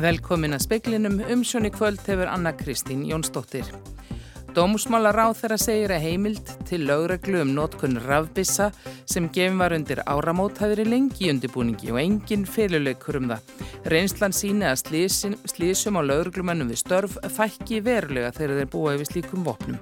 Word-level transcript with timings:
Velkomin 0.00 0.56
að 0.56 0.62
speklinum 0.64 1.18
umsjón 1.28 1.68
í 1.68 1.70
kvöld 1.74 2.00
hefur 2.08 2.28
Anna 2.32 2.54
Kristín 2.56 3.02
Jónsdóttir. 3.04 3.66
Dómusmála 4.56 5.10
ráð 5.12 5.34
þeirra 5.42 5.58
segir 5.60 5.92
að 5.92 6.06
heimild 6.06 6.52
til 6.70 6.86
lögreglu 6.88 7.42
um 7.44 7.52
nótkunn 7.52 8.00
rafbissa 8.06 8.70
sem 9.04 9.28
gefin 9.28 9.60
var 9.60 9.74
undir 9.76 10.00
áramót 10.08 10.56
hafi 10.62 10.78
verið 10.78 10.90
lengi 10.94 11.26
í 11.26 11.30
undirbúningi 11.34 11.92
og 11.92 12.00
engin 12.00 12.48
fyrirleikur 12.48 13.20
um 13.20 13.28
það. 13.34 13.52
Reynslan 13.92 14.36
síni 14.40 14.70
að 14.70 14.80
slísum, 14.86 15.36
slísum 15.44 16.00
á 16.00 16.02
lögreglumannum 16.08 16.72
við 16.72 16.80
störf 16.86 17.20
fækki 17.36 17.84
verulega 17.84 18.32
þegar 18.40 18.62
þeir 18.62 18.72
búa 18.72 18.96
yfir 18.96 19.12
slíkum 19.12 19.44
vopnum. 19.44 19.78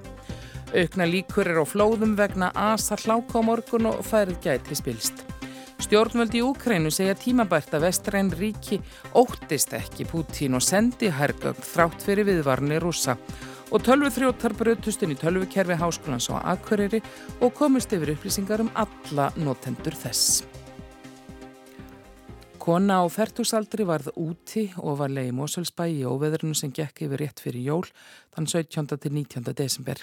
Aukna 0.75 1.07
líkur 1.07 1.47
er 1.47 1.63
á 1.63 1.65
flóðum 1.65 2.19
vegna 2.19 2.51
asa 2.51 2.99
hláka 2.99 3.39
á 3.39 3.41
morgun 3.41 3.93
og 3.95 4.03
færið 4.03 4.43
gæti 4.43 4.83
spilst. 4.83 5.28
Stjórnvöldi 5.89 6.37
í 6.37 6.43
Úkrænu 6.45 6.91
segja 6.93 7.15
tímabært 7.17 7.71
að 7.73 7.87
vestræn 7.87 8.27
ríki 8.37 8.77
óttist 9.17 9.71
ekki 9.73 10.05
Pútín 10.05 10.53
og 10.53 10.61
sendi 10.61 11.09
hergögn 11.09 11.65
þrátt 11.65 12.05
fyrir 12.05 12.27
viðvarni 12.27 12.77
rúsa. 12.77 13.15
Og 13.73 13.81
tölvu 13.87 14.11
þrjóttar 14.13 14.53
brötust 14.59 15.01
inn 15.01 15.15
í 15.15 15.17
tölvukerfi 15.17 15.79
háskólans 15.81 16.29
á 16.29 16.53
Akureyri 16.53 17.01
og 17.41 17.57
komist 17.57 17.97
yfir 17.97 18.13
upplýsingar 18.13 18.61
um 18.61 18.69
alla 18.77 19.31
notendur 19.41 19.97
þess. 19.97 20.45
Kona 22.69 22.99
á 23.01 23.05
færtusaldri 23.09 23.81
varð 23.89 24.11
úti 24.21 24.67
og 24.77 24.99
var 24.99 25.09
leið 25.09 25.31
í 25.31 25.33
Moselsbæ 25.33 25.87
í 25.89 26.03
óveðrunu 26.05 26.53
sem 26.53 26.69
gekk 26.69 27.01
yfir 27.07 27.23
rétt 27.23 27.41
fyrir 27.41 27.63
jól 27.65 27.87
þann 28.35 28.45
17. 28.45 28.91
til 28.93 29.15
19. 29.15 29.55
desember. 29.57 29.97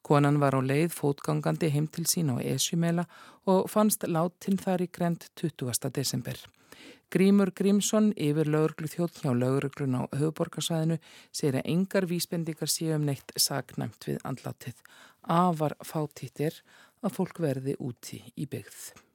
Konan 0.00 0.40
var 0.40 0.56
á 0.56 0.64
leið 0.64 0.96
fótgangandi 0.96 1.68
heim 1.74 1.90
til 1.92 2.06
sín 2.08 2.32
á 2.32 2.40
Esjumela 2.40 3.04
og 3.44 3.68
fannst 3.68 4.08
látin 4.08 4.56
þar 4.56 4.86
í 4.86 4.88
grend 4.96 5.28
20. 5.36 5.92
desember. 5.92 6.40
Grímur 7.12 7.52
Grímsson 7.52 8.14
yfir 8.16 8.48
lauruglu 8.48 8.88
þjótt 8.88 9.20
hjá 9.20 9.34
lauruglun 9.36 10.00
á 10.00 10.02
höfuborgarsvæðinu 10.16 10.96
segir 11.28 11.60
að 11.60 11.72
engar 11.74 12.08
vísbendikar 12.08 12.72
séu 12.72 12.96
um 12.96 13.04
neitt 13.04 13.36
saknæmt 13.36 14.08
við 14.08 14.24
andlatið. 14.24 14.80
Afar 15.20 15.76
fátittir 15.84 16.62
að 17.04 17.20
fólk 17.20 17.44
verði 17.44 17.76
úti 17.76 18.24
í 18.40 18.48
byggð. 18.48 19.05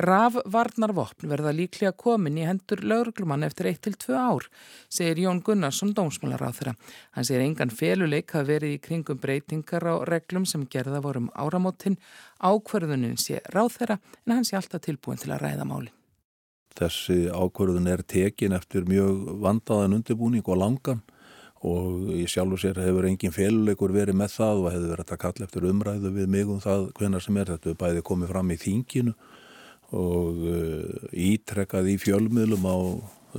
Rafvarnarvopn 0.00 1.28
verða 1.28 1.50
líklega 1.52 1.92
komin 1.92 2.38
í 2.40 2.46
hendur 2.48 2.80
lauruglumann 2.80 3.44
eftir 3.44 3.68
1-2 3.68 4.14
ár, 4.16 4.46
segir 4.88 5.20
Jón 5.26 5.42
Gunnarsson 5.44 5.92
dómsmálar 5.92 6.40
á 6.40 6.50
þeirra. 6.50 6.72
Hann 7.12 7.26
segir 7.28 7.44
engan 7.44 7.68
feluleik 7.68 8.32
hafa 8.32 8.48
verið 8.54 8.78
í 8.78 8.80
kringum 8.80 9.20
breytingar 9.20 9.84
á 9.84 10.00
reglum 10.08 10.46
sem 10.48 10.64
gerða 10.64 11.02
vorum 11.04 11.28
áramótin. 11.36 11.98
Ákverðunin 12.40 13.20
sé 13.20 13.42
ráð 13.52 13.76
þeirra 13.76 13.98
en 14.24 14.38
hann 14.38 14.48
sé 14.48 14.56
alltaf 14.56 14.80
tilbúin 14.80 15.20
til 15.20 15.34
að 15.34 15.44
ræða 15.44 15.68
máli. 15.68 15.92
Þessi 16.72 17.28
ákverðun 17.28 17.90
er 17.92 18.00
tekin 18.08 18.56
eftir 18.56 18.88
mjög 18.88 19.42
vandaðan 19.44 19.98
undirbúning 19.98 20.46
og 20.48 20.56
langan 20.56 21.02
og 21.62 22.08
ég 22.16 22.32
sjálfur 22.32 22.58
sér 22.58 22.80
hefur 22.80 23.06
engin 23.06 23.34
feluleikur 23.34 23.92
verið 23.94 24.16
með 24.18 24.32
það 24.38 24.62
og 24.62 24.72
hefur 24.72 24.94
verið 24.96 25.12
að 25.12 25.20
kalla 25.26 25.46
eftir 25.46 25.68
umræðu 25.68 26.10
við 26.16 26.32
mig 26.32 26.48
um 26.48 26.64
það 26.64 26.88
hvenar 26.96 27.22
sem 27.22 27.36
er. 27.38 27.52
Þetta 27.52 27.76
bæði 27.78 28.06
komið 28.08 28.32
fram 28.32 28.50
í 28.50 28.58
þinginu 28.64 29.14
og 29.92 30.44
uh, 30.48 31.08
ítrekkað 31.12 31.92
í 31.92 31.98
fjölmiðlum 32.00 32.64
á 32.64 32.76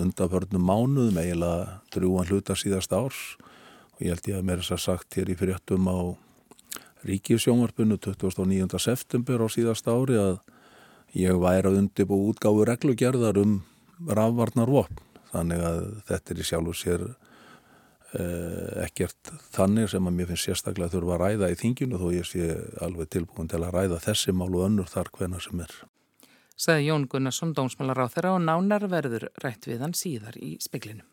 undanförnum 0.04 0.64
mánuðum 0.66 1.18
eiginlega 1.22 1.80
drúan 1.94 2.30
hluta 2.30 2.56
síðast 2.58 2.94
árs 2.94 3.22
og 3.94 4.02
ég 4.02 4.14
held 4.14 4.30
ég 4.30 4.40
að 4.40 4.48
mér 4.48 4.62
þess 4.62 4.76
að 4.78 4.84
sagt 4.88 5.18
hér 5.18 5.34
í 5.34 5.38
fréttum 5.38 5.90
á 5.90 6.00
Ríkisjónvarpinu 7.04 7.98
29. 8.00 8.80
september 8.80 9.44
á 9.44 9.48
síðast 9.52 9.90
ári 9.92 10.18
að 10.18 10.38
ég 11.20 11.38
væri 11.38 11.70
að 11.70 11.80
undibú 11.82 12.18
útgáfu 12.30 12.64
reglugerðar 12.70 13.42
um 13.42 13.60
rafvarnarvopn 14.08 15.02
þannig 15.34 15.66
að 15.68 15.82
þetta 16.10 16.34
er 16.34 16.40
í 16.40 16.48
sjálfu 16.48 16.76
sér 16.78 17.06
eh, 18.18 18.86
ekkert 18.86 19.34
þannig 19.54 19.92
sem 19.92 20.10
að 20.10 20.18
mér 20.18 20.32
finnst 20.32 20.50
sérstaklega 20.50 20.94
þurfa 20.96 21.18
að 21.18 21.26
ræða 21.26 21.52
í 21.54 21.60
þinginu 21.60 22.02
þó 22.02 22.08
ég 22.16 22.30
sé 22.30 22.50
alveg 22.86 23.12
tilbúin 23.14 23.52
til 23.52 23.62
að 23.62 23.76
ræða 23.78 24.02
þessi 24.08 24.36
mál 24.36 24.52
og 24.54 24.70
önnur 24.70 24.90
þar 24.90 25.12
hvena 25.18 25.42
sem 25.44 25.66
er 25.66 25.76
saði 26.56 26.90
Jón 26.90 27.08
Gunnarsson 27.10 27.56
dómsmálar 27.58 28.06
á 28.06 28.08
þeirra 28.14 28.36
og 28.38 28.46
nánar 28.46 28.88
verður 28.92 29.30
rætt 29.44 29.68
við 29.70 29.84
hann 29.86 29.98
síðar 29.98 30.38
í 30.38 30.56
speklinu. 30.62 31.04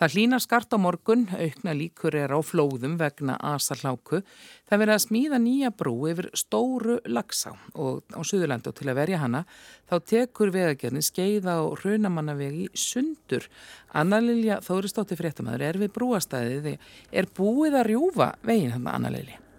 Það 0.00 0.14
hlýna 0.16 0.38
skart 0.40 0.72
á 0.72 0.80
morgun, 0.80 1.26
aukna 1.28 1.74
líkur 1.76 2.14
er 2.16 2.32
á 2.32 2.40
flóðum 2.40 2.94
vegna 2.96 3.34
asarláku. 3.44 4.22
Það 4.64 4.80
verið 4.80 4.94
að 4.94 5.02
smíða 5.04 5.40
nýja 5.44 5.70
brú 5.76 5.92
yfir 6.08 6.30
stóru 6.40 6.94
lagsá 7.04 7.52
og 7.74 8.00
á 8.16 8.20
Suðurlandu 8.24 8.72
til 8.72 8.88
að 8.88 8.96
verja 8.96 9.20
hana 9.20 9.42
þá 9.90 9.94
tekur 10.14 10.54
vegagerðin 10.54 11.04
skeiða 11.04 11.58
og 11.66 11.84
raunamannavegi 11.84 12.70
sundur. 12.72 13.44
Anna 13.92 14.22
Lilja 14.24 14.62
Þóristóttir 14.64 15.20
fréttamaður 15.20 15.66
er 15.68 15.82
við 15.84 15.92
brúastæðið. 15.98 16.72
Er 17.12 17.28
búið 17.36 17.76
að 17.82 17.88
rjúfa 17.92 18.32
veginn 18.40 18.72
hann 18.78 18.88
Anna 18.88 19.12
Lilja? 19.12 19.49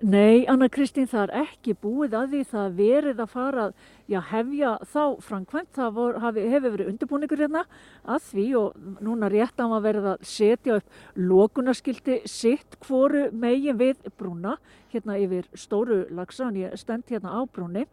Nei, 0.00 0.46
Anna 0.48 0.70
Kristín, 0.72 1.04
það 1.04 1.26
er 1.26 1.42
ekki 1.42 1.74
búið 1.76 2.14
að 2.16 2.30
því 2.32 2.38
það 2.48 2.76
verið 2.78 3.18
að 3.20 3.32
fara 3.34 3.64
að 3.68 4.22
hefja 4.30 4.70
þá 4.88 5.02
framkvæmt. 5.26 5.68
Það 5.76 5.90
vor, 5.98 6.16
hafi, 6.22 6.44
hefur 6.54 6.72
verið 6.72 6.88
undirbúningur 6.94 7.42
hérna 7.44 7.64
að 8.08 8.22
því 8.30 8.46
og 8.62 8.78
núna 9.04 9.28
rétt 9.28 9.60
á 9.60 9.68
að 9.68 9.84
verða 9.84 10.14
að 10.14 10.24
setja 10.30 10.78
upp 10.80 11.20
lókunarskildi 11.20 12.16
sitt 12.24 12.78
hvoru 12.86 13.26
megin 13.36 13.76
við 13.76 14.00
brúna 14.16 14.56
hérna 14.88 15.20
yfir 15.20 15.52
stóru 15.52 16.06
lagsan, 16.16 16.56
ég 16.56 16.80
stend 16.80 17.04
hérna 17.12 17.36
á 17.36 17.44
brúni. 17.44 17.84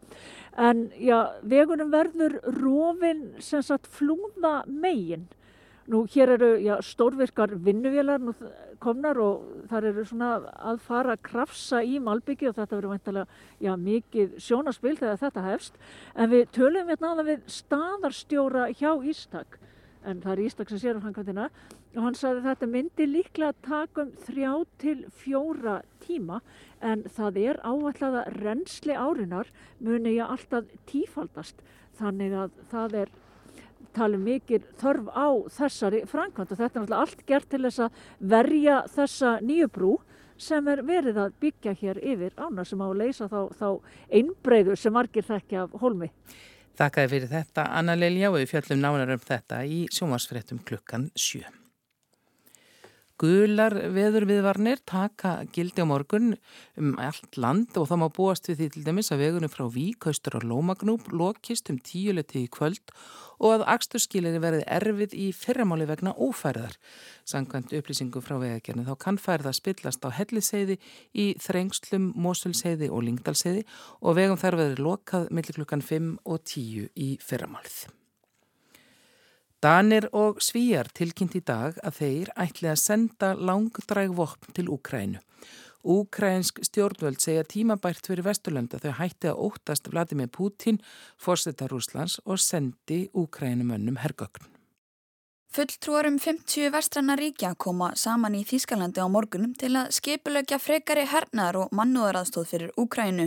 En 0.56 0.86
já, 0.96 1.36
vegunum 1.44 1.92
verður 1.92 2.40
rófin 2.56 3.34
sem 3.36 3.60
sagt 3.60 3.84
flúða 3.84 4.62
megin 4.64 5.28
Nú 5.88 6.02
hér 6.12 6.34
eru 6.34 6.48
já, 6.60 6.74
stórvirkar 6.84 7.54
vinnuvélar 7.64 8.20
komnar 8.78 9.16
og 9.24 9.44
þar 9.70 9.86
eru 9.88 10.02
svona 10.04 10.34
að 10.52 10.82
fara 10.84 11.14
að 11.16 11.22
krafsa 11.24 11.78
í 11.80 11.96
Malbyggi 12.04 12.50
og 12.50 12.58
þetta 12.58 12.76
verður 12.76 12.92
veintilega 12.92 13.76
mikið 13.80 14.34
sjónaspil 14.36 14.98
þegar 14.98 15.22
þetta 15.22 15.44
hefst. 15.46 15.78
En 16.12 16.28
við 16.28 16.50
tölum 16.52 16.92
hérna 16.92 17.14
aða 17.14 17.24
við 17.30 17.46
staðarstjóra 17.54 18.66
hjá 18.76 18.90
Ístak, 19.00 19.56
en 20.04 20.20
það 20.20 20.34
er 20.34 20.42
Ístak 20.44 20.72
sem 20.72 20.82
sér 20.82 20.98
um 20.98 21.06
fangkvæmtina 21.06 21.48
og 21.96 22.02
hann 22.04 22.18
sagði 22.20 22.44
þetta 22.44 22.68
myndi 22.68 23.06
líklega 23.08 23.54
að 23.54 23.62
taka 23.64 24.04
um 24.04 24.10
þrjá 24.26 24.52
til 24.82 24.98
fjóra 25.22 25.78
tíma. 26.04 26.42
En 26.84 27.06
það 27.16 27.40
er 27.46 27.62
áallega 27.64 28.26
reynsli 28.36 28.92
árinar 28.92 29.48
muni 29.80 30.18
ég 30.18 30.36
alltaf 30.36 30.68
tífaldast. 30.90 31.64
Þannig 31.98 32.36
að 32.44 32.60
það 32.68 32.98
er 33.06 33.14
tali 33.98 34.20
mikið 34.22 34.68
þörf 34.80 35.10
á 35.12 35.28
þessari 35.58 36.02
framkvæmt 36.08 36.52
og 36.54 36.60
þetta 36.60 36.68
er 36.68 36.84
náttúrulega 36.84 37.00
allt 37.04 37.24
gert 37.28 37.50
til 37.50 37.62
þess 37.66 37.84
að 37.86 38.04
verja 38.34 38.78
þessa 38.94 39.34
nýju 39.44 39.70
brú 39.74 39.94
sem 40.38 40.70
er 40.70 40.84
verið 40.86 41.18
að 41.18 41.38
byggja 41.42 41.74
hér 41.80 41.98
yfir 41.98 42.36
ána 42.38 42.64
sem 42.66 42.78
á 42.78 42.86
að 42.86 43.00
leysa 43.02 43.28
þá, 43.30 43.40
þá 43.58 43.68
einbreyðu 44.20 44.76
sem 44.78 44.94
margir 44.94 45.26
þekkja 45.26 45.66
af 45.66 45.78
holmi. 45.82 46.10
Þakkaði 46.78 47.10
fyrir 47.14 47.32
þetta 47.32 47.64
Anna 47.74 47.96
Lilja 47.98 48.30
og 48.30 48.38
við 48.38 48.52
fjöllum 48.52 48.84
nánar 48.84 49.16
um 49.16 49.24
þetta 49.24 49.64
í 49.66 49.86
sjómasfréttum 49.90 50.62
klukkan 50.66 51.10
7. 51.18 51.42
Gular 53.18 53.74
veðurviðvarnir 53.90 54.78
taka 54.86 55.40
gildi 55.50 55.82
á 55.82 55.90
morgun 55.90 56.36
um 56.78 56.92
allt 57.02 57.34
land 57.34 57.74
og 57.74 57.88
það 57.90 57.98
má 57.98 58.06
búast 58.14 58.46
við 58.46 58.60
því 58.60 58.68
til 58.70 58.82
dæmis 58.86 59.10
að 59.10 59.22
vegunum 59.24 59.50
frá 59.50 59.64
Vík, 59.74 60.06
Haustur 60.06 60.36
og 60.38 60.46
Lómagnúp 60.46 61.10
lokist 61.10 61.66
um 61.72 61.80
tíuleti 61.82 62.44
í 62.44 62.52
kvöld 62.54 62.94
og 63.42 63.56
að 63.56 63.66
axturskilir 63.74 64.38
verði 64.38 64.62
erfið 64.70 65.18
í 65.18 65.26
fyrramáli 65.34 65.90
vegna 65.90 66.14
ófærðar. 66.14 66.78
Sankvæmt 67.26 67.74
upplýsingum 67.74 68.22
frá 68.22 68.38
vegagerni 68.38 68.86
þá 68.86 68.94
kann 69.02 69.18
færða 69.18 69.50
spillast 69.56 70.06
á 70.06 70.14
helliseiði 70.14 70.78
í 71.10 71.32
þrengslum, 71.42 72.12
mósulseiði 72.14 72.86
og 72.86 73.02
lingdalseiði 73.10 73.66
og 73.98 74.14
vegum 74.22 74.38
þar 74.38 74.62
verði 74.62 74.84
lokað 74.86 75.32
millir 75.34 75.58
klukkan 75.58 75.82
5 75.82 76.12
og 76.22 76.44
10 76.46 76.92
í 76.94 77.16
fyrramálið. 77.18 77.88
Danir 79.58 80.04
og 80.14 80.36
Svíjar 80.38 80.86
tilkynnt 80.94 81.32
í 81.34 81.40
dag 81.42 81.80
að 81.82 81.96
þeir 81.96 82.28
ætli 82.38 82.68
að 82.70 82.76
senda 82.78 83.32
langdræg 83.34 84.12
vopn 84.14 84.54
til 84.54 84.68
Úkrænu. 84.70 85.18
Úkrænsk 85.82 86.60
stjórnvöld 86.62 87.18
segja 87.18 87.42
tímabært 87.42 88.06
fyrir 88.06 88.22
Vesturlanda 88.28 88.78
þau 88.78 88.92
hætti 89.00 89.32
að 89.32 89.40
óttast 89.48 89.90
Vladimir 89.90 90.30
Putin, 90.30 90.78
fórsetar 91.18 91.74
Rúslands 91.74 92.20
og 92.24 92.38
sendi 92.38 93.08
Úkrænumönnum 93.10 93.98
hergögn. 93.98 94.46
Fulltrúarum 95.58 96.20
50 96.22 96.70
vestranna 96.70 97.16
ríkja 97.18 97.48
koma 97.58 97.88
saman 97.98 98.36
í 98.38 98.44
Þýskalandi 98.46 99.02
á 99.02 99.10
morgunum 99.10 99.56
til 99.58 99.72
að 99.74 99.88
skipulegja 99.96 100.54
frekari 100.62 101.02
hernaðar 101.10 101.64
og 101.64 101.72
mannúðaraðstóð 101.74 102.44
fyrir 102.46 102.76
Úkrænu. 102.78 103.26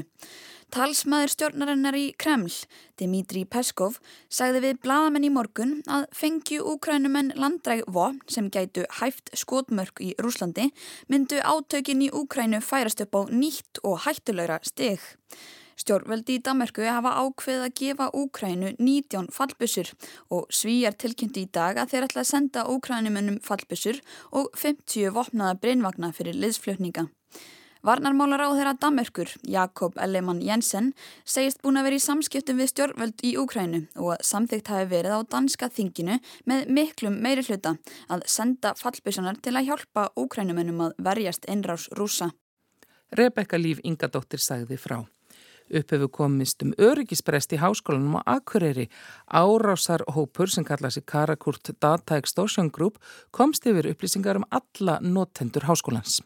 Talsmaður 0.72 1.34
stjórnarinnar 1.34 1.98
í 2.00 2.06
Kreml, 2.16 2.54
Dimitri 2.96 3.44
Peskov, 3.44 3.98
sagði 4.32 4.62
við 4.64 4.80
bladamenn 4.86 5.28
í 5.28 5.34
morgun 5.36 5.82
að 5.92 6.06
fengju 6.16 6.64
úkrænumenn 6.72 7.34
landræg 7.36 7.84
vopn 7.92 8.24
sem 8.32 8.48
gætu 8.48 8.88
hæft 9.02 9.34
skotmörk 9.36 10.00
í 10.00 10.14
Rúslandi 10.24 10.70
myndu 11.12 11.44
átökin 11.44 12.08
í 12.08 12.14
Úkrænu 12.16 12.64
færast 12.64 13.04
upp 13.04 13.20
á 13.20 13.22
nýtt 13.28 13.84
og 13.84 14.06
hættulegra 14.08 14.62
stig. 14.64 15.04
Stjórnveldi 15.82 16.36
í 16.38 16.42
Damerku 16.46 16.84
hafa 16.86 17.16
ákveð 17.24 17.64
að 17.66 17.72
gefa 17.80 18.10
Úkrænu 18.14 18.76
19 18.78 19.32
fallbussur 19.34 19.90
og 20.30 20.52
svíjar 20.54 20.94
tilkynntu 20.94 21.42
í 21.42 21.50
dag 21.50 21.80
að 21.82 21.94
þeir 21.94 22.06
ætla 22.08 22.22
að 22.22 22.30
senda 22.30 22.66
Úkrænumennum 22.70 23.40
fallbussur 23.42 23.98
og 24.30 24.52
50 24.62 25.10
vopnaða 25.16 25.58
breynvagna 25.64 26.12
fyrir 26.14 26.38
liðsflutninga. 26.38 27.08
Varnarmálar 27.82 28.44
á 28.46 28.50
þeirra 28.54 28.74
Damerkur, 28.78 29.32
Jakob 29.42 29.96
Ellemann 29.98 30.44
Jensen, 30.46 30.92
segist 31.26 31.64
búin 31.64 31.80
að 31.82 31.88
vera 31.88 31.98
í 31.98 32.04
samskiptum 32.04 32.60
við 32.62 32.70
stjórnvöld 32.76 33.24
í 33.26 33.32
Úkrænu 33.42 33.80
og 33.96 34.12
að 34.14 34.26
samþygt 34.28 34.70
hafi 34.70 34.90
verið 34.92 35.16
á 35.18 35.20
danska 35.34 35.70
þinginu 35.74 36.20
með 36.46 36.70
miklum 36.78 37.18
meiri 37.26 37.42
hluta 37.48 37.74
að 38.06 38.28
senda 38.30 38.76
fallbyssanar 38.78 39.42
til 39.42 39.56
að 39.56 39.72
hjálpa 39.72 40.12
Úkrænumennum 40.14 40.86
að 40.86 41.02
verjast 41.10 41.50
einrás 41.50 41.88
rúsa. 41.98 42.30
Rebekka 43.18 43.58
Líf 43.58 43.82
Ingadóttir 43.82 44.40
sagði 44.46 44.78
frá. 44.78 45.02
Upphefur 45.72 46.10
komist 46.12 46.64
um 46.66 46.74
öryggisprest 46.78 47.56
í 47.56 47.62
háskólanum 47.62 48.20
á 48.20 48.38
Akureyri. 48.38 48.90
Árásarhópur 49.28 50.52
sem 50.52 50.68
kalla 50.68 50.92
sig 50.92 51.06
Karakurt 51.06 51.72
Data 51.80 52.18
Extortion 52.18 52.70
Group 52.70 53.00
komst 53.32 53.66
yfir 53.66 53.88
upplýsingar 53.94 54.38
um 54.38 54.46
alla 54.52 55.00
notendur 55.02 55.64
háskólans. 55.70 56.22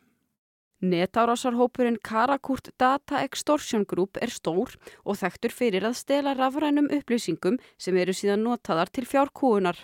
Netárásarhópurinn 0.82 1.98
Karakurt 2.02 2.70
Data 2.78 3.22
Extortion 3.24 3.86
Group 3.88 4.18
er 4.22 4.30
stór 4.30 4.76
og 5.06 5.18
þekktur 5.22 5.54
fyrir 5.54 5.86
að 5.88 5.98
stela 6.02 6.34
rafrænum 6.36 6.90
upplýsingum 6.92 7.58
sem 7.78 7.98
eru 7.98 8.14
síðan 8.14 8.44
notaðar 8.44 8.92
til 8.92 9.08
fjárkúunar. 9.08 9.80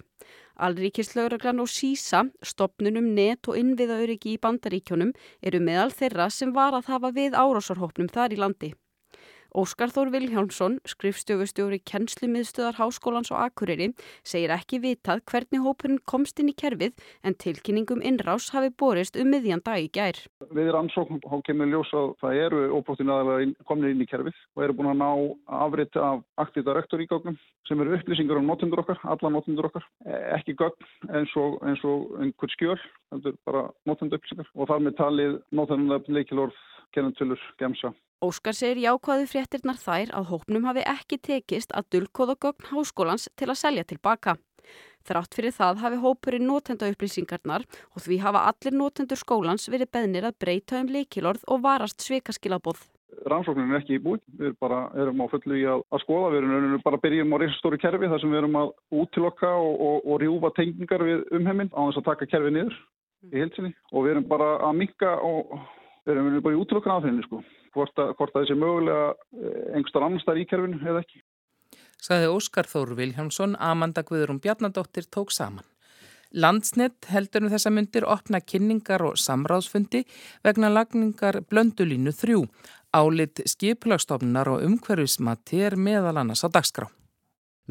Alríkislauraglan 0.62 1.64
og 1.64 1.72
sísa, 1.72 2.26
stopnunum 2.44 3.14
net 3.16 3.48
og 3.48 3.58
innviðauriki 3.58 4.36
í 4.36 4.42
bandaríkjónum 4.44 5.16
eru 5.42 5.64
meðal 5.64 5.90
þeirra 5.96 6.30
sem 6.30 6.54
var 6.54 6.76
að 6.78 6.92
hafa 6.92 7.14
við 7.16 7.40
árásarhópnum 7.40 8.12
þar 8.12 8.36
í 8.36 8.42
landi. 8.44 8.74
Óskar 9.52 9.92
Þór 9.92 10.14
Vilhjálmsson, 10.14 10.78
skrifstöfustjóri 10.88 11.82
kennslumiðstöðar 11.84 12.78
Háskólans 12.78 13.34
og 13.34 13.42
Akureyri, 13.44 13.90
segir 14.24 14.54
ekki 14.56 14.78
vitað 14.80 15.26
hvernig 15.28 15.60
hópurinn 15.66 15.98
komst 16.08 16.38
inn 16.40 16.48
í 16.48 16.56
kerfið 16.56 16.94
en 17.28 17.36
tilkynningum 17.36 18.00
innrás 18.00 18.48
hafi 18.56 18.70
borist 18.80 19.18
um 19.20 19.28
miðjan 19.34 19.60
dag 19.66 19.82
í 19.84 19.90
gær. 19.92 20.22
Við 20.56 20.70
rannsóknum 20.72 21.20
há 21.28 21.36
kemur 21.44 21.68
ljós 21.68 21.92
að 21.92 22.14
það 22.22 22.40
eru 22.46 22.62
óbróttin 22.78 23.12
aðalega 23.12 23.68
komin 23.68 23.92
inn 23.92 24.06
í 24.06 24.08
kerfið 24.08 24.38
og 24.56 24.64
eru 24.64 24.76
búin 24.78 24.92
að 24.94 25.02
ná 25.02 25.10
afrið 25.66 26.00
af 26.00 26.22
aktíta 26.46 26.76
rektor 26.78 27.04
í 27.04 27.08
gögnum 27.12 27.36
sem 27.68 27.84
eru 27.84 27.98
upplýsingar 27.98 28.40
um 28.40 28.48
notendur 28.48 28.84
okkar, 28.86 29.02
alla 29.04 29.34
notendur 29.34 29.68
okkar, 29.68 29.84
e, 30.08 30.14
ekki 30.38 30.56
gögn 30.62 31.12
eins 31.12 31.36
og, 31.40 31.58
eins 31.68 31.84
og 31.88 32.16
einhver 32.24 32.56
skjöl, 32.56 32.80
heldur 33.12 33.36
bara 33.44 33.66
notendur 33.90 34.22
upplýsingar 34.22 34.48
og 34.56 34.72
þar 34.72 34.88
með 34.88 34.98
talið 35.02 35.36
notendur 35.60 36.08
leikilorð, 36.08 36.64
kennentölur, 36.96 37.44
gemsa 37.60 37.92
Óskar 38.22 38.54
segir 38.54 38.84
jákvæðu 38.84 39.24
fréttirnar 39.32 39.80
þær 39.82 40.12
að 40.14 40.28
hópnum 40.30 40.66
hafi 40.70 40.84
ekki 40.86 41.18
tekist 41.26 41.72
að 41.74 41.88
dulkóðagögn 41.96 42.68
háskólans 42.70 43.26
til 43.34 43.48
að 43.50 43.58
selja 43.58 43.86
tilbaka. 43.90 44.36
Þrátt 45.10 45.34
fyrir 45.34 45.56
það 45.56 45.82
hafi 45.82 45.98
hópurinn 46.04 46.46
notenda 46.46 46.92
upplýsingarnar 46.94 47.66
og 47.66 48.06
því 48.06 48.20
hafa 48.22 48.44
allir 48.52 48.78
notendur 48.78 49.18
skólans 49.18 49.66
verið 49.74 49.90
beðnir 49.98 50.30
að 50.30 50.38
breyta 50.46 50.84
um 50.84 50.94
leikilorð 50.94 51.48
og 51.50 51.66
varast 51.66 52.06
sveikaskilabóð. 52.06 52.86
Rannsóknin 53.26 53.74
er 53.74 53.82
ekki 53.82 53.98
í 53.98 54.06
búin, 54.06 54.22
við 54.38 54.54
bara 54.62 54.86
erum 55.02 55.26
á 55.26 55.32
fullu 55.34 55.58
í 55.58 55.66
að, 55.66 55.82
að 55.90 56.06
skoða, 56.06 56.30
við 56.36 56.46
erum 56.46 56.80
bara 56.86 57.02
að 57.02 57.06
byrjum 57.10 57.34
á 57.34 57.42
reysastóri 57.42 57.82
kerfi 57.82 58.14
þar 58.14 58.22
sem 58.22 58.32
við 58.38 58.44
erum 58.44 58.62
að 58.62 58.74
útilokka 59.02 59.50
og, 59.66 59.74
og, 59.90 60.00
og 60.06 60.22
rjúfa 60.22 60.54
tengingar 60.62 61.10
við 61.10 61.26
umheiminn 61.42 61.74
á 61.74 61.82
þess 61.90 62.06
að 62.06 62.10
taka 62.14 62.30
kerfi 62.38 62.54
niður 62.54 62.82
í 63.34 63.42
heilsinni 63.42 63.74
og 63.92 64.06
við 64.06 64.14
erum 64.14 64.30
bara 64.30 64.56
að 64.70 64.78
mikka 64.86 65.18
og 65.26 65.58
við 66.06 66.16
erum 66.16 66.40
bara 66.42 66.56
í 66.56 66.62
útilokkan 66.62 66.96
aðfinni 66.98 67.26
sko 67.26 67.42
hvort 67.76 68.02
að, 68.02 68.14
hvort 68.20 68.36
að 68.36 68.46
þessi 68.46 68.58
mögulega 68.60 69.12
eh, 69.12 69.76
einhverstar 69.76 70.06
annars 70.08 70.26
þar 70.28 70.42
í 70.42 70.48
kerfinu 70.50 70.80
eða 70.82 71.04
ekki. 71.06 71.22
Saði 72.02 72.32
Óskar 72.34 72.68
Þóru 72.70 72.98
Viljámsson, 72.98 73.56
Amanda 73.62 74.04
Guðurum 74.06 74.42
Bjarnadóttir 74.42 75.06
tók 75.14 75.34
saman. 75.34 75.68
Landsnett 76.32 77.10
heldur 77.12 77.44
um 77.46 77.52
þessa 77.52 77.72
myndir 77.74 78.08
opna 78.08 78.40
kynningar 78.40 79.04
og 79.04 79.20
samráðsfundi 79.20 80.06
vegna 80.48 80.72
lagningar 80.72 81.42
blöndulínu 81.52 82.14
þrjú. 82.16 82.46
Álit 82.96 83.44
skiplagstofnar 83.48 84.50
og 84.52 84.64
umhverfismati 84.68 85.62
er 85.68 85.76
meðal 85.76 86.18
annars 86.24 86.44
á 86.48 86.50
dagskrá. 86.52 86.88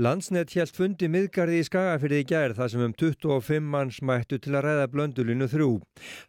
Landsnett 0.00 0.54
hjælt 0.56 0.78
fundi 0.78 1.10
miðgarði 1.12 1.58
í 1.60 1.64
Skagafyrði 1.66 2.20
í 2.22 2.26
gær 2.30 2.54
þar 2.56 2.70
sem 2.72 2.84
um 2.86 2.92
25 3.02 3.66
manns 3.74 3.98
mættu 4.00 4.38
til 4.40 4.54
að 4.54 4.62
ræða 4.64 4.86
blöndulinu 4.94 5.48
þrjú. 5.52 5.66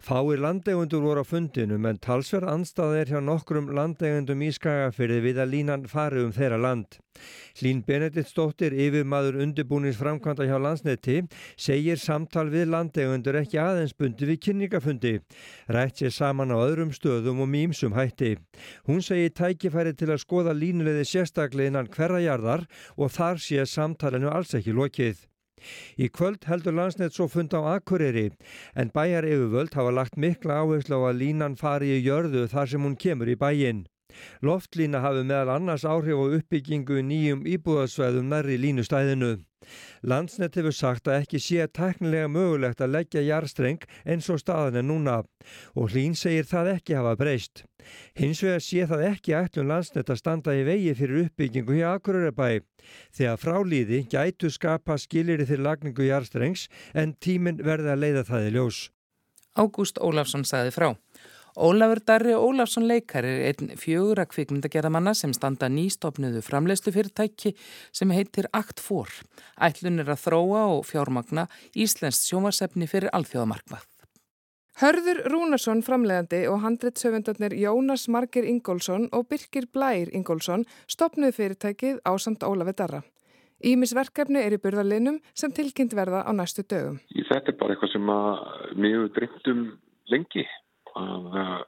Fáir 0.04 0.42
landegundur 0.44 1.06
voru 1.06 1.24
á 1.24 1.30
fundinu 1.30 1.78
en 1.80 2.02
talsverð 2.04 2.52
anstað 2.52 2.98
er 3.00 3.14
hjá 3.14 3.22
nokkrum 3.24 3.72
landegundum 3.72 4.44
í 4.44 4.52
Skagafyrði 4.58 5.22
við 5.24 5.40
að 5.40 5.54
línan 5.54 5.88
fari 5.88 6.20
um 6.26 6.36
þeirra 6.36 6.60
land. 6.60 7.00
Hlín 7.60 7.82
Benediktsdóttir, 7.88 8.74
yfirmaður 8.74 9.40
undirbúnins 9.44 10.00
framkvæmda 10.00 10.48
hjá 10.48 10.58
landsneti, 10.62 11.18
segir 11.60 12.00
samtal 12.00 12.48
við 12.54 12.72
landegundur 12.72 13.40
ekki 13.42 13.60
aðeins 13.62 13.96
bundi 13.98 14.30
við 14.30 14.40
kynningafundi. 14.48 15.14
Rætt 15.72 16.02
sér 16.02 16.16
saman 16.16 16.56
á 16.56 16.58
öðrum 16.58 16.94
stöðum 16.96 17.44
og 17.44 17.52
mýmsum 17.52 17.98
hætti. 17.98 18.38
Hún 18.88 19.04
segir 19.06 19.36
tækifæri 19.36 19.94
til 19.98 20.12
að 20.14 20.24
skoða 20.24 20.56
línuleiði 20.58 21.08
sérstaklega 21.12 21.74
innan 21.74 21.92
hverjajarðar 21.92 22.66
og 22.98 23.12
þar 23.12 23.44
sé 23.44 23.68
samtalenu 23.68 24.32
alls 24.32 24.56
ekki 24.58 24.76
lokið. 24.78 25.28
Í 26.02 26.10
kvöld 26.10 26.48
heldur 26.50 26.74
landsnett 26.74 27.14
svo 27.14 27.28
fund 27.30 27.54
á 27.54 27.62
Akureyri 27.76 28.32
en 28.74 28.94
bæjar 28.96 29.28
yfirvöld 29.30 29.78
hafa 29.78 29.94
lagt 29.94 30.18
mikla 30.18 30.62
áherslu 30.64 30.98
á 30.98 31.12
að 31.12 31.20
línan 31.22 31.60
fari 31.60 31.94
í 31.98 32.02
jörðu 32.02 32.48
þar 32.50 32.72
sem 32.74 32.88
hún 32.88 32.98
kemur 32.98 33.30
í 33.30 33.38
bæin. 33.38 33.86
Loftlína 34.46 35.04
hafi 35.04 35.24
meðal 35.28 35.56
annars 35.58 35.86
áhrif 35.86 36.18
á 36.18 36.26
uppbyggingu 36.40 37.02
nýjum 37.06 37.48
íbúðarsvæðum 37.56 38.30
nærri 38.32 38.60
línustæðinu. 38.62 39.38
Landsnett 40.02 40.56
hefur 40.58 40.74
sagt 40.74 41.10
að 41.10 41.20
ekki 41.22 41.40
sé 41.42 41.66
teknilega 41.70 42.30
mögulegt 42.32 42.80
að 42.82 42.96
leggja 42.96 43.22
jarstreng 43.28 43.84
eins 44.10 44.30
og 44.34 44.40
staðan 44.42 44.80
er 44.82 44.86
núna 44.88 45.18
og 45.78 45.92
hlín 45.94 46.16
segir 46.18 46.48
það 46.50 46.72
ekki 46.76 46.98
hafa 46.98 47.12
breyst. 47.20 47.64
Hins 48.18 48.42
vegar 48.42 48.64
sé 48.66 48.88
það 48.90 49.06
ekki 49.12 49.36
ætlum 49.38 49.70
landsnett 49.70 50.10
að 50.10 50.22
standa 50.22 50.56
í 50.58 50.64
vegi 50.66 50.96
fyrir 50.98 51.28
uppbyggingu 51.28 51.78
hjá 51.78 51.92
Akureyrebæ. 51.92 52.50
Þegar 53.14 53.42
frálíði 53.44 54.02
gætu 54.10 54.50
skapa 54.50 54.98
skilir 54.98 55.46
til 55.46 55.62
lagningu 55.62 56.10
jarstrengs 56.10 56.66
en 56.98 57.14
tíminn 57.22 57.62
verði 57.62 57.94
að 57.94 58.04
leiða 58.06 58.26
það 58.32 58.50
í 58.50 58.56
ljós. 58.58 58.82
Ágúst 59.52 60.00
Ólafsson 60.00 60.46
sagði 60.48 60.72
frá. 60.72 60.90
Ólafur 61.60 62.00
Darri 62.08 62.32
Ólafsson 62.32 62.86
leikar 62.88 63.26
er 63.28 63.42
einn 63.50 63.74
fjögur 63.76 64.22
að 64.24 64.30
kvikmyndagerðamanna 64.32 65.12
sem 65.18 65.34
standa 65.36 65.68
nýstofnuðu 65.68 66.40
framleiðslu 66.46 66.94
fyrirtæki 66.96 67.52
sem 67.92 68.14
heitir 68.16 68.48
Act4. 68.56 69.26
Ætlun 69.60 70.00
er 70.00 70.14
að 70.14 70.22
þróa 70.24 70.62
og 70.78 70.86
fjármagna 70.88 71.50
Íslensk 71.76 72.30
sjómarsefni 72.30 72.88
fyrir 72.88 73.12
alþjóðamarkvað. 73.12 73.84
Hörður 74.80 75.20
Rúnarsson 75.28 75.84
framlegandi 75.84 76.46
og 76.48 76.64
handreitsöfundarnir 76.64 77.58
Jónas 77.60 78.08
Marger 78.08 78.48
Ingólfsson 78.48 79.10
og 79.12 79.28
Birkir 79.28 79.68
Blær 79.68 80.08
Ingólfsson 80.16 80.64
stopnuðu 80.88 81.36
fyrirtækið 81.36 82.00
á 82.08 82.16
samt 82.16 82.48
Ólafi 82.48 82.78
Darra. 82.80 83.04
Ímisverkefni 83.60 84.40
er 84.40 84.56
í 84.56 84.64
burðarlinum 84.64 85.20
sem 85.36 85.52
tilkynnt 85.52 85.92
verða 85.94 86.24
á 86.24 86.32
næstu 86.32 86.64
dögum. 86.64 87.04
Þetta 87.12 87.52
er 87.52 87.60
bara 87.60 87.76
eitthvað 87.76 87.92
sem 87.92 88.12
mjög 88.80 89.12
dreymt 89.20 89.52
um 89.52 89.64
lengi 90.08 90.48
að 91.00 91.38
uh, 91.42 91.62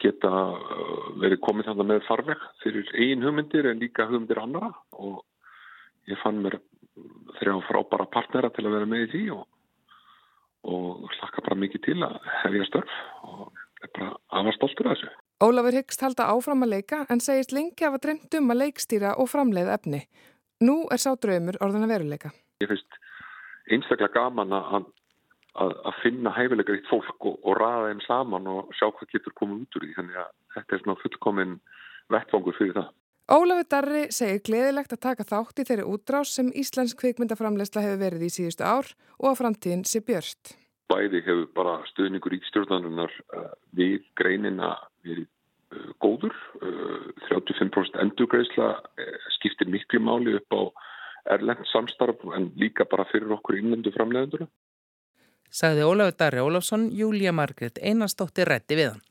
geta 0.00 0.30
uh, 0.30 1.06
verið 1.22 1.42
komið 1.44 1.70
þannig 1.70 1.88
með 1.92 2.04
farveg 2.08 2.44
fyrir 2.64 2.90
einn 3.04 3.24
hugmyndir 3.26 3.70
en 3.70 3.82
líka 3.82 4.08
hugmyndir 4.08 4.42
annara 4.42 4.72
og 4.96 5.22
ég 6.10 6.20
fann 6.24 6.42
mér 6.44 6.58
þrjá 7.38 7.54
frábara 7.68 8.08
partnera 8.12 8.50
til 8.54 8.66
að 8.66 8.76
vera 8.76 8.90
með 8.90 9.06
í 9.06 9.10
því 9.14 9.24
og, 9.36 9.42
og 10.74 11.08
hlakka 11.16 11.44
bara 11.46 11.60
mikið 11.62 11.84
til 11.86 11.98
að 12.04 12.16
hefja 12.42 12.68
störf 12.68 12.96
og 13.28 13.44
er 13.80 13.92
bara 13.96 14.14
aðvar 14.38 14.56
stoltur 14.58 14.90
af 14.90 14.98
þessu. 14.98 15.12
Ólafur 15.40 15.76
Hyggst 15.78 16.02
halda 16.04 16.26
áfram 16.34 16.66
að 16.66 16.74
leika 16.74 17.04
en 17.08 17.22
segist 17.24 17.54
lengi 17.56 17.80
að 17.80 17.94
hafa 17.94 18.02
dreymt 18.04 18.36
um 18.36 18.52
að 18.52 18.60
leikstýra 18.64 19.14
og 19.22 19.30
framleiða 19.32 19.78
efni. 19.78 20.02
Nú 20.60 20.82
er 20.92 21.00
sá 21.00 21.14
draumur 21.16 21.56
orðan 21.64 21.86
að 21.86 21.94
veruleika. 21.94 22.32
Ég 22.60 22.68
finnst 22.68 22.98
einstaklega 23.72 24.12
gaman 24.18 24.52
að 24.52 24.90
að, 25.58 25.74
að 25.88 25.98
finna 26.04 26.32
hæfilega 26.34 26.76
eitt 26.76 26.88
fólk 26.90 27.26
og, 27.26 27.36
og 27.42 27.58
raða 27.58 27.90
þeim 27.90 28.02
saman 28.06 28.48
og 28.50 28.70
sjá 28.78 28.86
hvað 28.88 29.12
getur 29.14 29.36
komið 29.38 29.64
út 29.64 29.78
úr 29.78 29.86
því. 29.86 29.92
Þannig 29.98 30.22
að 30.22 30.32
þetta 30.56 30.76
er 30.76 30.82
svona 30.84 31.02
fullkominn 31.02 31.58
vettfangur 32.14 32.58
fyrir 32.58 32.76
það. 32.78 32.90
Ólafur 33.30 33.66
Darri 33.70 34.06
segir 34.10 34.40
gleðilegt 34.42 34.94
að 34.96 35.02
taka 35.04 35.26
þátt 35.26 35.60
í 35.62 35.66
þeirri 35.68 35.86
útrás 35.86 36.32
sem 36.34 36.48
Íslensk 36.50 36.98
kvikmyndaframleysla 36.98 37.84
hefur 37.84 38.00
verið 38.00 38.24
í 38.26 38.30
síðustu 38.34 38.66
ár 38.66 38.88
og 39.20 39.28
að 39.30 39.36
framtíðin 39.42 39.84
sé 39.86 40.02
björst. 40.02 40.56
Bæði 40.90 41.20
hefur 41.22 41.44
bara 41.54 41.76
stöðningur 41.92 42.34
í 42.34 42.40
stjórnanunar 42.48 43.14
uh, 43.36 43.52
við 43.78 44.02
greinina 44.18 44.72
verið 45.06 45.28
uh, 45.28 45.92
góður. 46.02 46.34
Uh, 46.58 47.12
35% 47.28 48.00
endurgreisla 48.02 48.72
uh, 48.82 49.30
skiptir 49.36 49.70
miklu 49.70 50.02
máli 50.02 50.34
upp 50.40 50.58
á 50.58 50.62
erlend 51.36 51.62
samstarf 51.70 52.26
en 52.34 52.50
líka 52.58 52.88
bara 52.90 53.06
fyrir 53.12 53.30
okkur 53.36 53.60
innlendu 53.60 53.94
framleiðendura 53.94 54.50
sagði 55.50 55.84
Ólafur 55.84 56.16
Darri 56.18 56.40
Ólafsson, 56.40 56.90
Júlía 56.94 57.32
Margret 57.32 57.78
Einarstóttir 57.82 58.48
rétti 58.48 58.78
við 58.78 58.92
hann. 58.92 59.06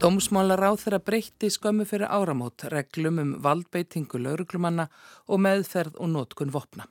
Dómsmálar 0.00 0.62
á 0.64 0.72
þeirra 0.80 0.98
breytti 1.04 1.50
skömmu 1.52 1.84
fyrir 1.84 2.08
áramót 2.08 2.64
reglum 2.72 3.18
um 3.20 3.34
valdbeitingu 3.44 4.18
lauruglumanna 4.18 4.86
og 5.28 5.42
meðferð 5.44 5.98
og 6.00 6.08
nótkun 6.14 6.54
vopna. 6.54 6.86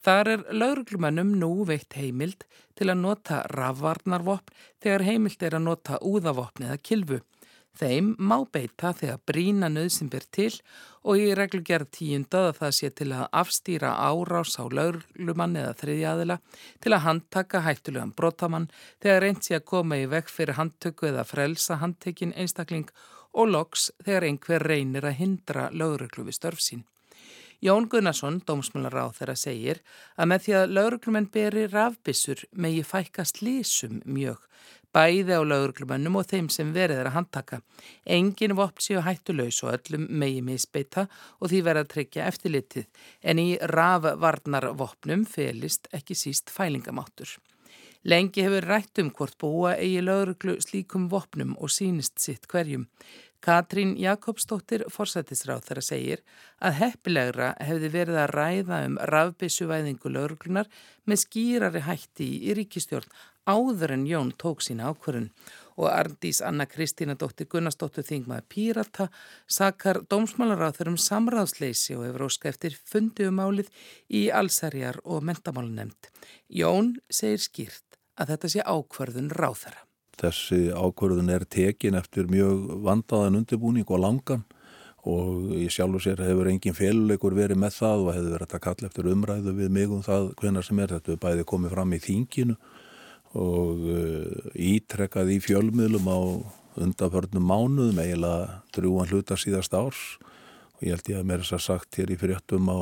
Þar 0.00 0.30
er 0.32 0.42
lauruglumannum 0.56 1.34
nú 1.38 1.50
veitt 1.68 1.94
heimild 1.94 2.46
til 2.74 2.88
að 2.88 3.02
nota 3.02 3.42
rafvarnarvopn 3.52 4.54
þegar 4.82 5.04
heimild 5.06 5.42
er 5.44 5.56
að 5.58 5.66
nota 5.66 5.98
úðavopn 6.00 6.66
eða 6.70 6.78
kilvu. 6.80 7.20
Þeim 7.78 8.14
má 8.18 8.42
beita 8.52 8.90
þegar 8.96 9.20
brína 9.30 9.68
nöðsimbir 9.70 10.26
til 10.34 10.50
og 11.06 11.20
í 11.22 11.30
reglugjörð 11.38 11.88
tíundað 11.96 12.48
að 12.48 12.58
það 12.58 12.74
sé 12.76 12.90
til 12.98 13.08
að 13.16 13.28
afstýra 13.42 13.92
árás 14.10 14.58
á 14.60 14.64
laurlumann 14.68 15.56
eða 15.56 15.76
þriðjaðila 15.80 16.36
til 16.82 16.92
að 16.92 17.04
handtaka 17.06 17.62
hættulegan 17.64 18.12
brotamann 18.16 18.68
þegar 19.00 19.24
reynd 19.24 19.42
sé 19.46 19.56
að 19.56 19.68
koma 19.72 20.00
í 20.02 20.10
vekk 20.10 20.34
fyrir 20.34 20.58
handtöku 20.58 21.08
eða 21.12 21.24
frelsa 21.24 21.78
handtekinn 21.80 22.36
einstakling 22.36 22.90
og 23.32 23.52
loks 23.54 23.90
þegar 24.04 24.28
einhver 24.28 24.66
reynir 24.66 25.06
að 25.06 25.20
hindra 25.22 25.70
lauruglu 25.70 26.26
við 26.26 26.40
störf 26.40 26.60
sín. 26.60 26.84
Jón 27.60 27.90
Gunnarsson, 27.92 28.38
dómsmjölar 28.48 28.94
á 29.04 29.06
þeirra, 29.12 29.34
segir 29.36 29.82
að 30.16 30.30
með 30.32 30.44
því 30.44 30.54
að 30.56 30.70
lauruglumenn 30.76 31.26
beri 31.32 31.66
rafbissur 31.68 32.46
megi 32.56 32.80
fækka 32.88 33.26
slísum 33.28 34.00
mjög 34.08 34.46
bæði 34.94 35.36
á 35.38 35.42
lauruglumönnum 35.46 36.18
og 36.20 36.26
þeim 36.30 36.48
sem 36.52 36.72
verið 36.74 37.02
er 37.02 37.10
að 37.10 37.16
handtaka. 37.18 37.60
Engin 38.04 38.56
vopn 38.58 38.82
séu 38.82 39.02
hættulegs 39.06 39.60
og 39.64 39.74
öllum 39.76 40.08
megi 40.22 40.40
misbeita 40.46 41.06
og 41.38 41.52
því 41.52 41.62
verið 41.68 41.84
að 41.84 41.92
tryggja 41.94 42.26
eftirlitið, 42.30 42.88
en 43.22 43.42
í 43.42 43.48
rafvarnarvopnum 43.74 45.24
felist 45.30 45.88
ekki 45.96 46.18
síst 46.18 46.50
fælingamáttur. 46.54 47.38
Lengi 48.08 48.40
hefur 48.46 48.64
rætt 48.64 48.98
um 49.02 49.10
hvort 49.12 49.36
búa 49.36 49.74
eigi 49.76 50.00
lauruglu 50.00 50.54
slíkum 50.64 51.10
vopnum 51.12 51.52
og 51.60 51.68
sínist 51.68 52.16
sitt 52.22 52.46
hverjum. 52.48 52.86
Katrín 53.40 53.94
Jakobsdóttir 53.96 54.84
forsættisráð 54.92 55.64
þeirra 55.68 55.84
segir 55.84 56.22
að 56.60 56.76
heppilegra 56.82 57.54
hefði 57.64 57.90
verið 57.94 58.20
að 58.20 58.32
ræða 58.36 58.80
um 58.88 58.98
rafbissuvæðingu 59.12 60.12
lauruglunar 60.12 60.68
með 61.08 61.22
skýrari 61.24 61.84
hætti 61.86 62.28
í 62.50 62.56
ríkistjórn 62.58 63.08
áður 63.48 63.96
en 63.96 64.06
Jón 64.06 64.34
tók 64.36 64.60
sína 64.62 64.92
ákvörun 64.92 65.30
og 65.80 65.88
Arndís 65.88 66.42
Anna 66.44 66.66
Kristína 66.68 67.16
dóttir 67.16 67.48
Gunnarsdóttir 67.48 68.04
Þingmaði 68.04 68.46
Pírata 68.52 69.08
sakar 69.48 70.02
dómsmálaráður 70.12 70.92
um 70.92 71.00
samráðsleysi 71.00 71.96
og 71.96 72.06
hefur 72.06 72.28
óska 72.28 72.52
eftir 72.52 72.76
fundið 72.76 73.32
um 73.32 73.62
í 74.08 74.28
allsærjar 74.28 75.00
og 75.04 75.24
mentamálunemnd. 75.24 76.12
Jón 76.48 76.98
segir 77.08 77.40
skýrt 77.40 78.00
að 78.20 78.34
þetta 78.34 78.52
sé 78.52 78.66
ákvörðun 78.66 79.32
ráðara. 79.32 79.89
Þessi 80.20 80.68
ákvörðun 80.76 81.32
er 81.32 81.46
tekin 81.48 81.96
eftir 81.96 82.28
mjög 82.28 82.82
vandaðan 82.84 83.40
undirbúning 83.40 83.88
og 83.88 84.02
langan 84.02 84.44
og 85.08 85.54
ég 85.56 85.72
sjálfur 85.72 86.02
sér 86.04 86.20
hefur 86.20 86.50
engin 86.50 86.76
féluleikur 86.76 87.32
verið 87.36 87.60
með 87.62 87.78
það 87.78 88.02
og 88.04 88.14
hefur 88.18 88.34
verið 88.34 88.54
að 88.58 88.64
kalla 88.66 88.90
eftir 88.90 89.08
umræðu 89.08 89.54
við 89.56 89.72
mig 89.72 89.94
um 89.94 90.02
það 90.04 90.28
hvenar 90.42 90.66
sem 90.66 90.82
er 90.82 90.94
þetta 90.96 91.16
bæði 91.22 91.46
komið 91.48 91.74
fram 91.74 91.94
í 91.96 92.00
þinginu 92.04 92.56
og 93.40 93.84
uh, 93.86 94.50
ítrekkað 94.58 95.32
í 95.36 95.38
fjölmiðlum 95.40 96.10
á 96.10 96.18
undanförnum 96.80 97.46
mánuðum 97.46 98.02
eiginlega 98.02 98.60
drúan 98.76 99.08
hluta 99.08 99.38
síðast 99.40 99.74
árs 99.74 100.02
og 100.76 100.84
ég 100.84 100.96
held 100.96 101.12
ég 101.14 101.20
að 101.22 101.30
mér 101.30 101.44
þess 101.44 101.56
að 101.56 101.66
sagt 101.66 102.00
hér 102.00 102.12
í 102.12 102.20
fréttum 102.20 102.68
á 102.68 102.80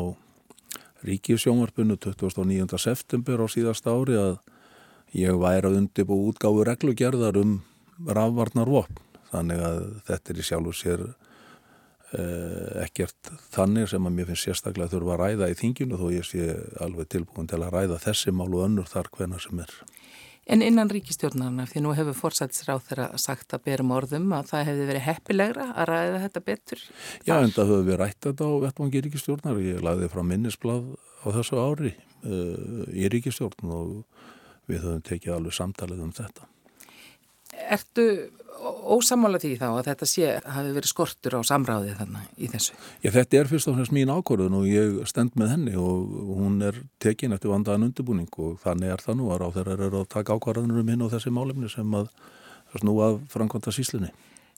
Ríkisjónvarpinu 1.06 1.94
29. 2.02 2.78
september 2.82 3.38
á 3.38 3.46
síðast 3.46 3.86
ári 3.86 4.18
að 4.18 4.40
ég 5.16 5.38
væri 5.40 5.70
að 5.70 5.78
undibú 5.82 6.18
útgáfu 6.28 6.66
reglugerðar 6.68 7.40
um 7.40 7.58
rafvarnar 8.06 8.70
vopn 8.70 9.04
þannig 9.32 9.64
að 9.64 9.80
þetta 10.08 10.32
er 10.32 10.40
í 10.40 10.46
sjálfu 10.46 10.74
sér 10.76 11.04
eh, 12.16 12.84
ekkert 12.84 13.32
þannig 13.52 13.90
sem 13.92 14.08
að 14.08 14.16
mér 14.16 14.30
finnst 14.30 14.48
sérstaklega 14.48 14.92
þurfa 14.94 15.16
að 15.16 15.22
ræða 15.24 15.52
í 15.52 15.58
þinginu 15.58 16.00
þó 16.00 16.08
ég 16.14 16.26
sé 16.28 16.48
alveg 16.84 17.10
tilbúin 17.12 17.50
til 17.50 17.60
að 17.62 17.74
ræða 17.76 18.02
þessi 18.06 18.34
mál 18.34 18.50
og 18.50 18.64
önnur 18.68 18.88
þar 18.88 19.10
hvena 19.16 19.40
sem 19.42 19.64
er. 19.64 19.72
En 20.48 20.62
innan 20.64 20.88
ríkistjórnarna, 20.88 21.66
því 21.68 21.82
nú 21.84 21.90
hefur 21.92 22.14
fórsætsráð 22.16 22.86
þeirra 22.86 23.08
sagt 23.20 23.52
að 23.52 23.66
berum 23.66 23.90
orðum 23.92 24.30
að 24.32 24.46
það 24.48 24.62
hefði 24.70 24.86
verið 24.88 25.04
heppilegra 25.04 25.66
að 25.74 25.88
ræða 25.90 26.22
þetta 26.22 26.42
betur? 26.46 26.84
Já, 27.26 27.34
en 27.36 27.52
það 27.52 27.72
höfum 27.74 27.90
við 27.90 27.98
rætt 28.00 28.20
þetta 28.24 28.48
á 28.48 28.52
vettvangi 28.62 29.02
ríkistjórnar. 29.04 29.60
Ég 29.60 29.84
lagði 29.84 30.08
frá 30.14 30.22
minnisblad 30.24 30.88
á 30.96 31.26
þessu 31.36 31.60
ári 31.60 31.92
uh, 31.92 32.88
í 32.96 33.12
ríkistjórn 33.12 33.74
og 33.76 33.92
við 34.68 34.84
höfum 34.84 35.04
tekið 35.08 35.34
alveg 35.36 35.56
samtalið 35.56 36.04
um 36.04 36.14
þetta. 36.16 36.48
Ertu 37.68 38.04
ósamála 38.88 39.38
því 39.40 39.52
þá 39.60 39.66
að 39.68 39.88
þetta 39.88 40.08
sé 40.08 40.30
hafi 40.42 40.72
verið 40.74 40.90
skortur 40.90 41.36
á 41.38 41.40
samráðið 41.46 42.00
þannig 42.00 42.40
í 42.42 42.50
þessu? 42.52 42.76
Já, 43.04 43.10
þetta 43.14 43.38
er 43.38 43.50
fyrst 43.50 43.70
og 43.70 43.76
fremst 43.76 43.94
mín 43.94 44.12
ákvörðun 44.12 44.56
og 44.58 44.66
ég 44.68 44.96
stend 45.10 45.36
með 45.38 45.52
henni 45.54 45.74
og 45.78 46.14
hún 46.38 46.58
er 46.66 46.80
tekin 47.02 47.34
eftir 47.36 47.52
vandaðan 47.52 47.88
undirbúning 47.88 48.40
og 48.42 48.58
þannig 48.64 48.94
er 48.94 49.04
það 49.04 49.20
nú 49.20 49.30
að 49.32 49.42
ráð 49.42 49.58
þeirra 49.58 49.76
eru 49.88 50.02
að 50.02 50.10
taka 50.14 50.38
ákvarðanur 50.38 50.82
um 50.82 50.92
hinn 50.92 51.04
og 51.06 51.12
þessi 51.14 51.34
málefni 51.34 51.70
sem 51.72 51.98
að 51.98 52.10
snú 52.74 52.96
að 53.04 53.20
framkvæmta 53.32 53.74
síslunni. 53.74 54.10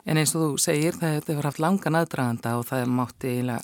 En 0.08 0.16
eins 0.16 0.32
og 0.34 0.42
þú 0.42 0.50
segir 0.62 0.96
það 0.96 1.18
hefur 1.18 1.48
haft 1.48 1.60
langan 1.60 1.98
aðdraganda 1.98 2.54
og 2.56 2.68
það, 2.68 2.86
eiginlega, 3.20 3.58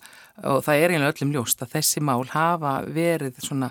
og 0.45 0.65
það 0.67 0.81
er 0.83 0.93
eiginlega 0.93 1.15
öllum 1.15 1.33
ljóst 1.37 1.63
að 1.65 1.73
þessi 1.79 2.03
mál 2.05 2.27
hafa 2.33 2.75
verið 2.93 3.41
svona 3.45 3.71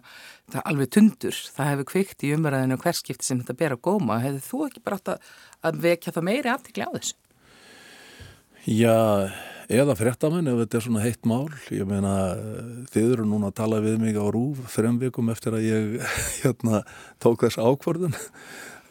alveg 0.66 0.92
tundur. 0.96 1.38
Það 1.56 1.72
hefur 1.72 1.90
kvikt 1.92 2.26
í 2.26 2.34
umræðinu 2.36 2.80
hverskipti 2.82 3.28
sem 3.28 3.42
þetta 3.42 3.58
ber 3.60 3.78
að 3.78 3.84
góma. 3.86 4.22
Hefur 4.24 4.48
þú 4.50 4.64
ekki 4.70 4.86
bara 4.86 5.00
átt 5.00 5.14
að, 5.14 5.80
vekja 5.86 6.16
það 6.16 6.28
meiri 6.32 6.54
aftikli 6.54 6.86
á 6.86 6.92
þessu? 6.96 7.16
Já, 8.66 8.98
eða 9.70 9.94
fréttamenn 10.00 10.50
ef 10.50 10.62
þetta 10.64 10.80
er 10.80 10.86
svona 10.88 11.06
heitt 11.06 11.28
mál. 11.30 11.50
Ég 11.70 11.86
meina 11.90 12.14
þið 12.94 13.12
eru 13.12 13.30
núna 13.30 13.54
að 13.54 13.60
tala 13.62 13.82
við 13.86 14.00
mig 14.02 14.18
á 14.18 14.26
rúf 14.26 14.66
þrem 14.74 14.98
vikum 15.06 15.30
eftir 15.34 15.58
að 15.58 15.68
ég 15.70 16.00
hérna, 16.42 16.82
tók 17.22 17.46
þess 17.46 17.62
ákvörðun 17.62 18.18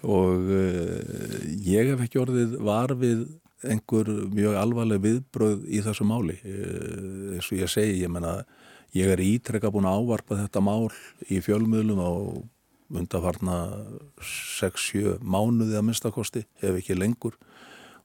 og 0.05 0.51
uh, 0.53 1.39
ég 1.65 1.91
hef 1.91 2.05
ekki 2.05 2.21
orðið 2.21 2.59
var 2.63 2.93
við 3.01 3.25
einhver 3.65 4.11
mjög 4.35 4.59
alvarleg 4.61 5.03
viðbröð 5.05 5.65
í 5.71 5.81
þessu 5.85 6.07
máli. 6.09 6.37
Eh, 6.45 7.37
eins 7.37 7.51
og 7.51 7.61
ég 7.61 7.71
segi, 7.71 8.03
ég 8.03 8.13
menna 8.13 8.41
ég 8.95 9.11
er 9.11 9.23
ítrekka 9.23 9.73
búin 9.75 9.89
að 9.89 10.03
ávarpa 10.03 10.39
þetta 10.45 10.63
mál 10.63 10.91
í 11.27 11.41
fjölmiðlum 11.43 12.03
á 12.03 12.13
undarfarna 12.95 13.59
6-7 14.23 15.19
mánuði 15.25 15.79
að 15.79 15.87
minnstakosti, 15.89 16.45
ef 16.63 16.79
ekki 16.79 16.97
lengur. 16.99 17.37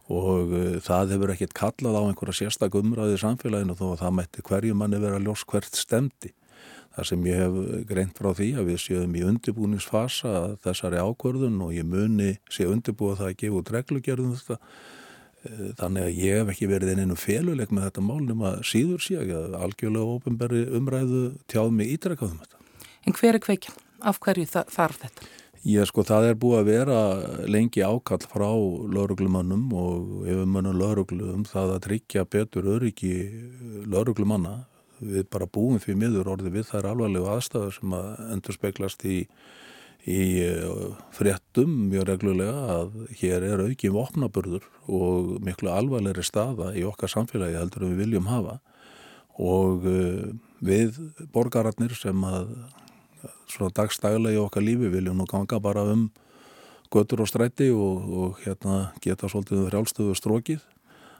Og 0.09 0.49
uh, 0.49 0.77
það 0.81 1.13
hefur 1.13 1.33
ekkert 1.35 1.53
kallað 1.57 1.99
á 2.01 2.07
einhverja 2.07 2.39
sérstak 2.39 2.77
umræði 2.79 3.19
í 3.19 3.21
samfélaginu 3.21 3.75
þó 3.77 3.91
að 3.91 3.99
það 4.01 4.15
mætti 4.17 4.45
hverju 4.47 4.77
manni 4.77 5.01
vera 5.03 5.21
ljós 5.21 5.43
hvert 5.45 5.77
stemdi. 5.77 6.31
Það 6.95 7.05
sem 7.11 7.27
ég 7.29 7.43
hef 7.43 7.59
greint 7.87 8.17
frá 8.17 8.31
því 8.33 8.47
að 8.57 8.71
við 8.71 8.79
séum 8.81 9.13
í 9.13 9.21
undirbúningsfasa 9.29 10.31
þessari 10.63 11.03
ákvörðun 11.03 11.61
og 11.67 11.75
ég 11.75 11.85
muni 11.85 12.31
sé 12.49 12.65
undirbúa 12.65 13.19
það 13.19 13.29
að 13.29 13.37
gefa 13.43 13.61
út 13.61 13.71
reglugjörðum 13.75 14.33
þetta. 14.39 14.57
Eh, 14.57 14.98
þannig 15.79 16.05
að 16.05 16.17
ég 16.19 16.39
hef 16.39 16.53
ekki 16.53 16.69
verið 16.69 16.93
eininu 16.95 17.15
féluleik 17.19 17.71
með 17.71 17.89
þetta 17.89 18.05
mál 18.05 18.21
nema 18.25 18.53
síður 18.67 19.03
síðan 19.03 19.35
að 19.37 19.59
algjörlega 19.63 20.15
ofinberri 20.15 20.63
umræðu 20.79 21.21
tjáð 21.51 21.69
mig 21.75 21.93
ítrekkaðum 21.95 22.41
þetta. 22.41 22.63
En 23.07 23.15
hver 23.15 23.37
er 23.37 23.43
kveikjan? 23.43 23.77
Af 23.99 24.19
hverju 24.23 24.47
þarf 24.51 24.99
þetta? 25.03 25.29
Ég 25.67 25.87
sko 25.89 26.05
það 26.07 26.29
er 26.29 26.37
búið 26.39 26.57
að 26.61 26.69
vera 26.69 26.99
lengi 27.51 27.81
ákall 27.83 28.21
frá 28.23 28.47
lauruglumannum 28.95 29.65
og 29.75 30.21
yfirmönnum 30.23 30.77
lauruglum 30.79 31.43
það 31.47 31.73
að 31.73 31.81
tryggja 31.87 32.23
betur 32.31 32.69
öryggi 32.77 33.15
lauruglumanna. 33.91 34.61
Við 34.99 35.27
bara 35.31 35.47
búum 35.47 35.79
því 35.79 35.97
miður 35.99 36.31
orði 36.35 36.53
við 36.53 36.69
þær 36.71 36.91
alvarlegu 36.93 37.27
aðstæður 37.31 37.75
sem 37.75 37.95
að 37.95 38.07
endur 38.35 38.55
speklast 38.55 39.03
í 39.03 39.17
í 40.07 40.41
eh, 40.45 40.63
fréttum 41.15 41.89
mjög 41.89 42.07
reglulega 42.09 42.77
að 42.77 42.93
hér 43.19 43.45
er 43.45 43.63
aukin 43.67 43.95
vopnaburður 43.95 44.65
og 44.87 45.35
miklu 45.43 45.71
alvarleiri 45.73 46.23
staða 46.23 46.71
í 46.77 46.85
okkar 46.87 47.11
samfélagi 47.11 47.59
heldur 47.59 47.89
við 47.89 48.03
viljum 48.05 48.29
hafa. 48.31 48.59
Og 49.39 49.85
eh, 49.89 50.31
við 50.63 50.97
borgararnir 51.33 51.95
sem 51.97 52.23
að 52.23 52.55
svona 53.49 53.73
dagstægulega 53.75 54.37
í 54.37 54.41
okkar 54.41 54.63
lífi 54.63 54.91
viljum 54.93 55.19
nú 55.19 55.27
ganga 55.29 55.59
bara 55.59 55.83
um 55.91 56.09
götur 56.93 57.23
og 57.23 57.29
stræti 57.29 57.69
og, 57.73 58.09
og 58.09 58.43
hérna 58.45 58.91
geta 59.03 59.29
svolítið 59.29 59.67
frjálstöðu 59.69 60.17
strókið 60.17 60.61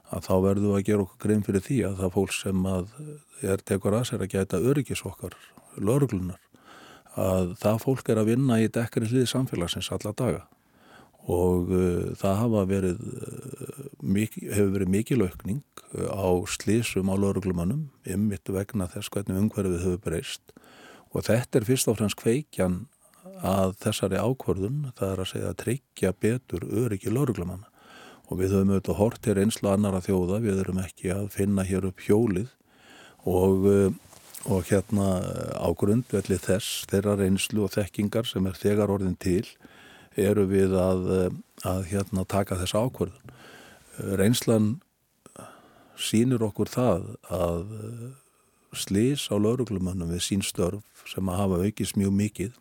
að 0.09 0.25
þá 0.25 0.36
verðum 0.45 0.71
við 0.71 0.79
að 0.79 0.86
gera 0.88 1.05
okkur 1.05 1.24
grein 1.25 1.43
fyrir 1.45 1.65
því 1.65 1.79
að 1.89 2.00
það 2.01 2.13
fólk 2.15 2.33
sem 2.33 2.69
að 2.69 2.93
er 3.53 3.65
tekur 3.71 3.98
að 4.00 4.07
sér 4.09 4.24
að 4.25 4.31
geta 4.33 4.62
öryggis 4.71 5.05
okkar 5.05 5.36
lauruglunar 5.77 6.39
að 7.19 7.53
það 7.59 7.81
fólk 7.83 8.11
er 8.11 8.21
að 8.21 8.31
vinna 8.33 8.59
í 8.61 8.69
dekkari 8.71 9.09
hlið 9.09 9.27
samfélagsins 9.31 9.91
alla 9.95 10.13
daga. 10.15 10.45
Og 11.29 11.69
uh, 11.69 12.11
það 12.17 12.38
hafa 12.43 12.61
verið, 12.69 13.01
uh, 13.21 14.38
hefur 14.49 14.71
verið 14.77 14.93
mikil 14.95 15.19
aukning 15.27 15.63
uh, 15.93 16.07
á 16.09 16.29
slísum 16.49 17.11
á 17.11 17.15
lauruglumannum 17.19 17.89
ymmit 18.07 18.49
vegna 18.49 18.88
þess 18.89 19.11
hvernig 19.13 19.43
umhverfið 19.43 19.83
hefur 19.85 20.05
breyst. 20.07 20.55
Og 21.13 21.25
þetta 21.27 21.59
er 21.59 21.67
fyrst 21.67 21.91
og 21.91 21.99
fremst 21.99 22.17
kveikjan 22.21 22.85
að 23.45 23.75
þessari 23.83 24.19
ákvörðun 24.19 24.89
það 24.97 25.11
er 25.11 25.21
að 25.21 25.29
segja 25.31 25.51
að 25.51 25.59
tryggja 25.63 26.15
betur 26.23 26.65
öryggi 26.65 27.13
lauruglumanna 27.13 27.69
og 28.29 28.38
við 28.38 28.53
höfum 28.53 28.75
auðvitað 28.75 28.99
hort 28.99 29.21
til 29.25 29.35
reynslu 29.38 29.71
annara 29.71 30.01
þjóða, 30.05 30.38
við 30.43 30.61
erum 30.63 30.81
ekki 30.83 31.09
að 31.13 31.29
finna 31.33 31.65
hér 31.65 31.88
upp 31.89 32.03
hjólið. 32.05 32.51
Og, 33.25 33.65
eh, 33.65 33.89
og 34.48 34.69
hérna 34.69 35.08
á 35.60 35.67
grundvelli 35.75 36.38
þess, 36.39 36.86
þeirra 36.89 37.17
reynslu 37.19 37.65
og 37.65 37.74
þekkingar 37.75 38.27
sem 38.29 38.46
er 38.48 38.55
þegar 38.60 38.93
orðin 38.93 39.17
til 39.19 39.46
eru 40.19 40.46
við 40.50 40.75
að, 40.79 41.10
að 41.67 41.84
hérna 41.91 42.25
taka 42.27 42.58
þessa 42.60 42.86
ákvörðun. 42.88 43.36
Reynslan 44.19 44.69
sínir 46.00 46.43
okkur 46.46 46.72
það 46.72 47.05
að 47.27 47.65
slís 48.77 49.27
á 49.34 49.36
lauruglumannum 49.36 50.12
við 50.13 50.24
sín 50.24 50.43
störf 50.46 51.05
sem 51.10 51.29
að 51.29 51.39
hafa 51.41 51.62
aukist 51.65 51.98
mjög 51.98 52.15
mikið 52.15 52.58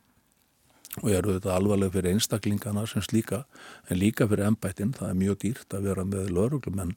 og 1.02 1.10
eru 1.12 1.34
þetta 1.36 1.54
alvarlega 1.54 1.94
fyrir 1.94 2.16
einstaklingana 2.16 2.86
sem 2.88 3.04
slíka 3.04 3.44
en 3.88 4.00
líka 4.00 4.26
fyrir 4.26 4.48
ennbættin, 4.48 4.94
það 4.96 5.10
er 5.12 5.20
mjög 5.20 5.38
dýrt 5.44 5.76
að 5.76 5.90
vera 5.90 6.06
með 6.08 6.32
lauruglumenn 6.34 6.96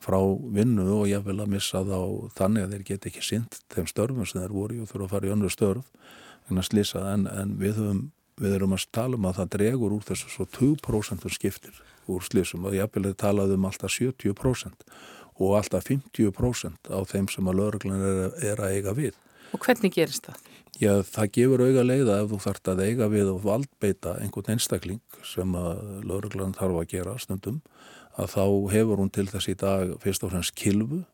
frá 0.00 0.18
vinnu 0.56 0.86
og 1.00 1.08
ég 1.10 1.24
vil 1.26 1.38
að 1.42 1.52
missa 1.52 1.82
þá 1.84 2.00
þannig 2.38 2.66
að 2.66 2.74
þeir 2.74 2.86
get 2.88 3.10
ekki 3.10 3.24
sint 3.24 3.60
þeim 3.72 3.90
störfum 3.90 4.26
sem 4.28 4.40
þeir 4.40 4.56
voru 4.56 4.80
og 4.80 4.90
þurfa 4.90 5.06
að 5.06 5.14
fara 5.14 5.28
í 5.28 5.34
önru 5.34 5.52
störf 5.52 5.86
en, 6.50 7.26
en 7.30 7.54
við, 7.60 7.76
höfum, 7.76 8.02
við 8.40 8.56
erum 8.56 8.74
að 8.74 8.86
tala 8.96 9.20
um 9.20 9.28
að 9.28 9.40
það 9.42 9.54
dregur 9.54 9.96
úr 9.96 10.06
þessu 10.08 10.32
svo 10.32 10.48
2% 10.58 11.28
skiptir 11.36 11.82
úr 12.10 12.24
slísum 12.26 12.66
og 12.66 12.74
ég 12.74 12.90
vil 12.94 13.06
að 13.06 13.18
tala 13.20 13.46
um 13.46 13.66
alltaf 13.68 13.92
70% 13.94 14.86
og 15.40 15.56
alltaf 15.56 15.88
50% 15.88 16.90
á 16.92 16.98
þeim 17.08 17.28
sem 17.32 17.48
að 17.48 17.60
lauruglan 17.60 18.04
er, 18.04 18.22
er 18.52 18.60
að 18.60 18.76
eiga 18.76 18.96
við. 18.96 19.14
Og 19.54 19.62
hvernig 19.64 19.94
gerist 19.94 20.26
það? 20.28 20.40
Já, 20.80 20.92
það 21.04 21.32
gefur 21.36 21.62
auga 21.66 21.84
leiða 21.84 22.18
ef 22.22 22.30
þú 22.30 22.38
þart 22.44 22.70
að 22.72 22.82
eiga 22.86 23.08
við 23.12 23.30
og 23.34 23.40
valdbeita 23.44 24.14
einhvern 24.22 24.54
einstakling 24.54 25.18
sem 25.26 25.56
að 25.58 25.80
lauruglan 26.08 26.54
þarf 26.56 26.78
að 26.80 26.92
gera 26.94 27.16
stundum, 27.20 27.58
að 28.18 28.34
þá 28.34 28.44
hefur 28.74 29.00
hún 29.02 29.12
til 29.14 29.26
þess 29.30 29.50
í 29.50 29.56
dag 29.58 29.94
fyrst 30.02 30.24
og 30.26 30.32
fremst 30.32 30.56
kilvu 30.58 31.04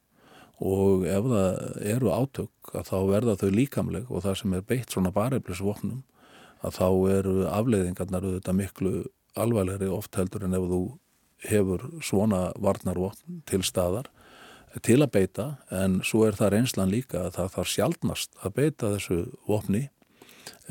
og 0.64 1.04
ef 1.04 1.26
það 1.28 1.56
eru 1.84 2.12
átök 2.14 2.72
að 2.72 2.86
þá 2.88 2.98
verða 3.10 3.38
þau 3.40 3.50
líkamleg 3.52 4.10
og 4.10 4.24
það 4.24 4.38
sem 4.40 4.54
er 4.56 4.68
beitt 4.70 4.92
svona 4.94 5.12
bareflisvoknum 5.12 6.02
að 6.64 6.78
þá 6.78 6.88
eru 7.12 7.34
afleiðingarnar 7.52 8.24
auðvitað 8.24 8.58
miklu 8.60 8.92
alvarlegri 9.36 9.90
oft 9.92 10.16
heldur 10.16 10.46
en 10.46 10.56
ef 10.56 10.68
þú 10.70 10.80
hefur 11.46 11.84
svona 12.00 12.46
varnarvokn 12.56 13.42
til 13.48 13.60
staðar 13.66 14.08
til 14.84 14.98
að 15.02 15.12
beita 15.12 15.46
en 15.72 16.00
svo 16.04 16.24
er 16.26 16.36
það 16.36 16.54
reynslan 16.54 16.92
líka 16.92 17.26
að 17.26 17.36
það 17.36 17.52
þarf 17.56 17.72
sjálfnast 17.72 18.40
að 18.40 18.56
beita 18.56 18.92
þessu 18.94 19.18
vopni 19.48 19.82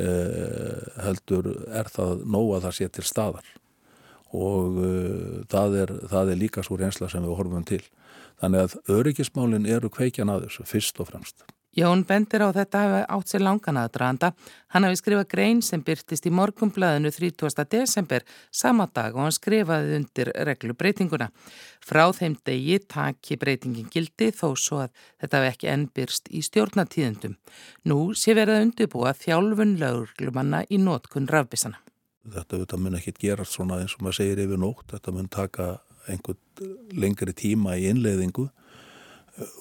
eh, 0.01 0.81
heldur 1.05 1.51
er 1.69 1.89
það 1.93 2.25
nóg 2.25 2.57
að 2.57 2.67
það 2.67 2.75
sé 2.79 2.89
til 2.97 3.05
staðar 3.05 3.53
og 4.33 4.79
eh, 4.85 5.43
það, 5.51 5.77
er, 5.83 5.93
það 6.11 6.31
er 6.31 6.41
líka 6.41 6.63
svo 6.65 6.79
reynsla 6.79 7.09
sem 7.11 7.25
við 7.25 7.37
horfum 7.37 7.67
til 7.67 7.83
þannig 8.41 8.65
að 8.65 8.95
öryggismálin 8.97 9.69
eru 9.69 9.91
kveikjan 9.91 10.31
að 10.33 10.47
þessu 10.47 10.67
fyrst 10.69 10.99
og 10.99 11.11
fremst 11.11 11.45
Jón 11.75 12.05
bendir 12.07 12.39
á 12.39 12.55
þetta 12.55 12.81
hafa 12.85 12.99
átt 13.11 13.31
sér 13.33 13.41
langan 13.43 13.75
aðdraðanda. 13.81 14.29
Hann 14.71 14.85
hafi 14.87 14.95
skrifað 14.95 15.25
grein 15.33 15.59
sem 15.59 15.81
byrtist 15.83 16.23
í 16.23 16.31
morgumblaðinu 16.31 17.11
30. 17.11 17.65
desember 17.67 18.23
sama 18.47 18.85
dag 18.87 19.11
og 19.11 19.25
hann 19.25 19.35
skrifaði 19.35 19.97
undir 19.99 20.31
reglubreitinguna. 20.47 21.27
Frá 21.83 22.05
þeim 22.15 22.37
degi 22.47 22.79
taki 22.87 23.35
breytingin 23.41 23.91
gildi 23.91 24.31
þó 24.31 24.53
svo 24.55 24.85
að 24.85 24.93
þetta 25.19 25.41
hef 25.43 25.51
ekki 25.51 25.71
ennbyrst 25.73 26.31
í 26.31 26.45
stjórnatíðendum. 26.47 27.35
Nú 27.91 27.99
sé 28.15 28.37
verið 28.39 28.61
að 28.61 28.67
undirbúa 28.69 29.11
þjálfun 29.19 29.75
lauglumanna 29.83 30.63
í 30.71 30.79
nótkun 30.79 31.27
rafbissana. 31.27 31.83
Þetta, 32.25 32.61
þetta 32.63 32.79
mun 32.81 32.97
ekki 32.97 33.13
gera 33.27 33.45
svona 33.47 33.81
eins 33.83 33.95
og 33.97 34.05
maður 34.05 34.19
segir 34.19 34.41
yfir 34.45 34.61
nótt. 34.61 34.87
Þetta 34.93 35.13
mun 35.15 35.31
taka 35.31 35.67
einhvern 36.09 36.93
lengri 36.93 37.33
tíma 37.37 37.75
í 37.79 37.87
innleiðingu 37.89 38.47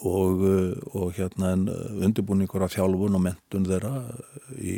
og, 0.06 0.44
og 0.94 1.16
hérna 1.16 1.54
en 1.56 1.64
undirbúningur 1.68 2.62
af 2.64 2.74
þjálfun 2.76 3.18
og 3.18 3.24
mentun 3.24 3.66
þeirra 3.66 3.94
í, 4.54 4.76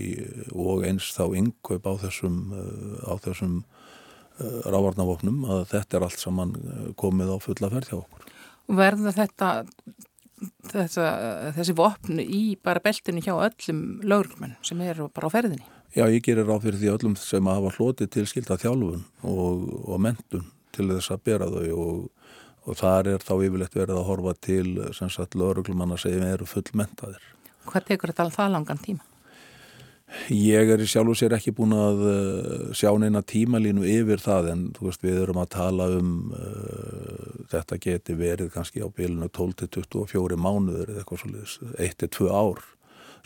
og 0.54 0.86
eins 0.88 1.10
þá 1.16 1.24
yngkaup 1.42 1.84
á 1.84 1.92
þessum, 2.06 2.38
á 3.04 3.14
þessum 3.24 3.58
eh, 4.40 4.60
rávarnavopnum 4.64 5.44
að 5.52 5.66
þetta 5.74 5.98
er 5.98 6.08
allt 6.08 6.22
saman 6.22 6.56
komið 6.96 7.34
á 7.34 7.38
fulla 7.44 7.72
ferð 7.74 7.92
hjá 7.92 7.98
okkur. 8.00 8.34
Verða 8.76 9.12
þetta 9.14 9.50
þessa, 10.72 11.06
þessi 11.56 11.76
vopn 11.76 12.20
í 12.22 12.42
bara 12.64 12.82
beltinu 12.84 13.22
hjá 13.24 13.34
öllum 13.36 13.82
lögurmenn 14.04 14.56
sem 14.66 14.80
eru 14.84 15.10
bara 15.12 15.30
á 15.30 15.34
ferðinni? 15.36 15.75
Já, 15.94 16.04
ég 16.10 16.24
gerir 16.24 16.50
á 16.50 16.56
fyrir 16.58 16.80
því 16.80 16.92
öllum 16.96 17.16
sem 17.20 17.46
hafa 17.46 17.72
hlotið 17.78 18.10
til 18.12 18.26
skilta 18.28 18.58
þjálfun 18.60 19.06
og, 19.22 19.66
og 19.86 20.00
mentun 20.02 20.48
til 20.76 20.90
þess 20.90 21.14
að 21.14 21.24
bera 21.24 21.48
þau 21.52 21.68
og 21.76 22.00
og 22.66 22.78
þar 22.80 23.12
er 23.14 23.24
þá 23.24 23.34
yfirlegt 23.46 23.76
verið 23.78 24.00
að 24.00 24.08
horfa 24.10 24.32
til 24.42 24.70
sem 24.96 25.10
sagt 25.12 25.36
lauruglumanna 25.38 25.98
sem 26.00 26.22
eru 26.26 26.48
fullmentaðir. 26.50 27.22
Hvað 27.66 27.92
tekur 27.92 28.12
þetta 28.12 28.32
það 28.34 28.56
langan 28.56 28.82
tíma? 28.82 29.06
Ég 30.30 30.68
er 30.70 30.78
í 30.78 30.86
sjálf 30.86 31.10
og 31.10 31.18
sér 31.18 31.34
ekki 31.34 31.50
búin 31.54 31.72
að 31.74 32.02
uh, 32.06 32.66
sjá 32.78 32.92
neina 33.02 33.24
tímalínu 33.26 33.82
yfir 33.90 34.22
það 34.22 34.52
en 34.52 34.60
þú 34.76 34.86
veist 34.86 35.02
við 35.02 35.18
erum 35.24 35.40
að 35.42 35.48
tala 35.56 35.88
um 35.96 36.12
uh, 36.30 37.40
þetta 37.50 37.78
geti 37.82 38.14
verið 38.18 38.52
kannski 38.54 38.86
á 38.86 38.88
bílunu 38.88 39.26
12-24 39.34 40.38
mánuður 40.38 40.92
eða 40.94 41.02
eitthvað 41.02 41.24
svolítið 41.24 42.06
1-2 42.06 42.30
ár 42.30 42.62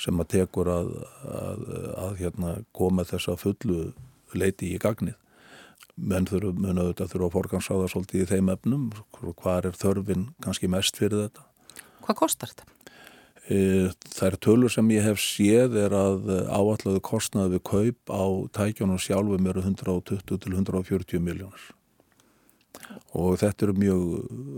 sem 0.00 0.22
að 0.22 0.30
tekur 0.34 0.70
að, 0.72 0.92
að, 1.28 1.64
að, 2.04 2.14
hérna, 2.20 2.54
koma 2.76 3.04
þess 3.08 3.30
að 3.32 3.42
fullu 3.44 3.80
leiti 4.36 4.72
í 4.74 4.80
gagnið. 4.80 5.16
Menn 6.00 6.28
þurfum 6.28 6.66
auðvitað 6.70 7.12
þurfa 7.12 7.28
að 7.28 7.36
forgansáða 7.36 7.88
svolítið 7.92 8.22
í 8.24 8.28
þeim 8.30 8.52
efnum 8.54 8.90
hvað 9.12 9.70
er 9.70 9.80
þörfin 9.80 10.28
kannski 10.44 10.70
mest 10.72 11.00
fyrir 11.00 11.26
þetta? 11.26 11.44
Hvað 12.06 12.20
kostar 12.22 12.52
þetta? 12.52 12.76
E, 13.50 13.58
er 14.24 14.36
tölur 14.40 14.72
sem 14.72 14.88
ég 14.94 15.04
hef 15.04 15.20
séð 15.20 15.76
er 15.80 15.96
að 15.96 16.30
áallahu 16.46 17.02
kostnaði 17.04 17.56
við 17.56 17.64
kaup 17.66 18.14
á 18.14 18.24
tækjónum 18.56 19.00
sjálfum 19.02 19.50
eru 19.50 19.64
120 19.66 20.22
til 20.30 20.54
140 20.54 21.24
miljónir 21.24 21.68
og 23.16 23.40
þetta 23.40 23.66
eru 23.66 23.74
mjög 23.78 24.04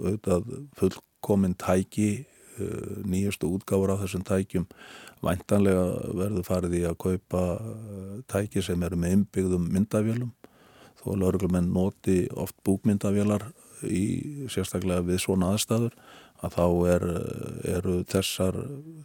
auðvitað 0.03 0.53
fullkominn 0.79 1.57
tæki 1.61 2.11
nýjastu 3.09 3.51
útgáður 3.57 3.95
af 3.95 4.05
þessum 4.05 4.25
tækjum. 4.29 4.69
Væntanlega 5.23 5.85
verður 6.19 6.47
farið 6.47 6.79
í 6.81 6.85
að 6.89 6.99
kaupa 7.05 7.43
e, 7.57 7.75
tæki 8.31 8.63
sem 8.65 8.83
eru 8.83 8.99
með 8.99 9.17
innbyggðum 9.19 9.69
myndavélum. 9.75 10.33
Þó 11.03 11.07
að 11.13 11.21
lauruglumenn 11.23 11.71
noti 11.75 12.19
oft 12.39 12.59
búkmyndavélar 12.67 13.49
í 13.87 14.47
sérstaklega 14.53 15.03
við 15.07 15.23
svona 15.25 15.53
aðstæður 15.55 15.95
að 16.43 16.57
þá 16.57 16.67
er, 16.91 17.05
eru 17.77 17.97
þessar, 18.11 18.59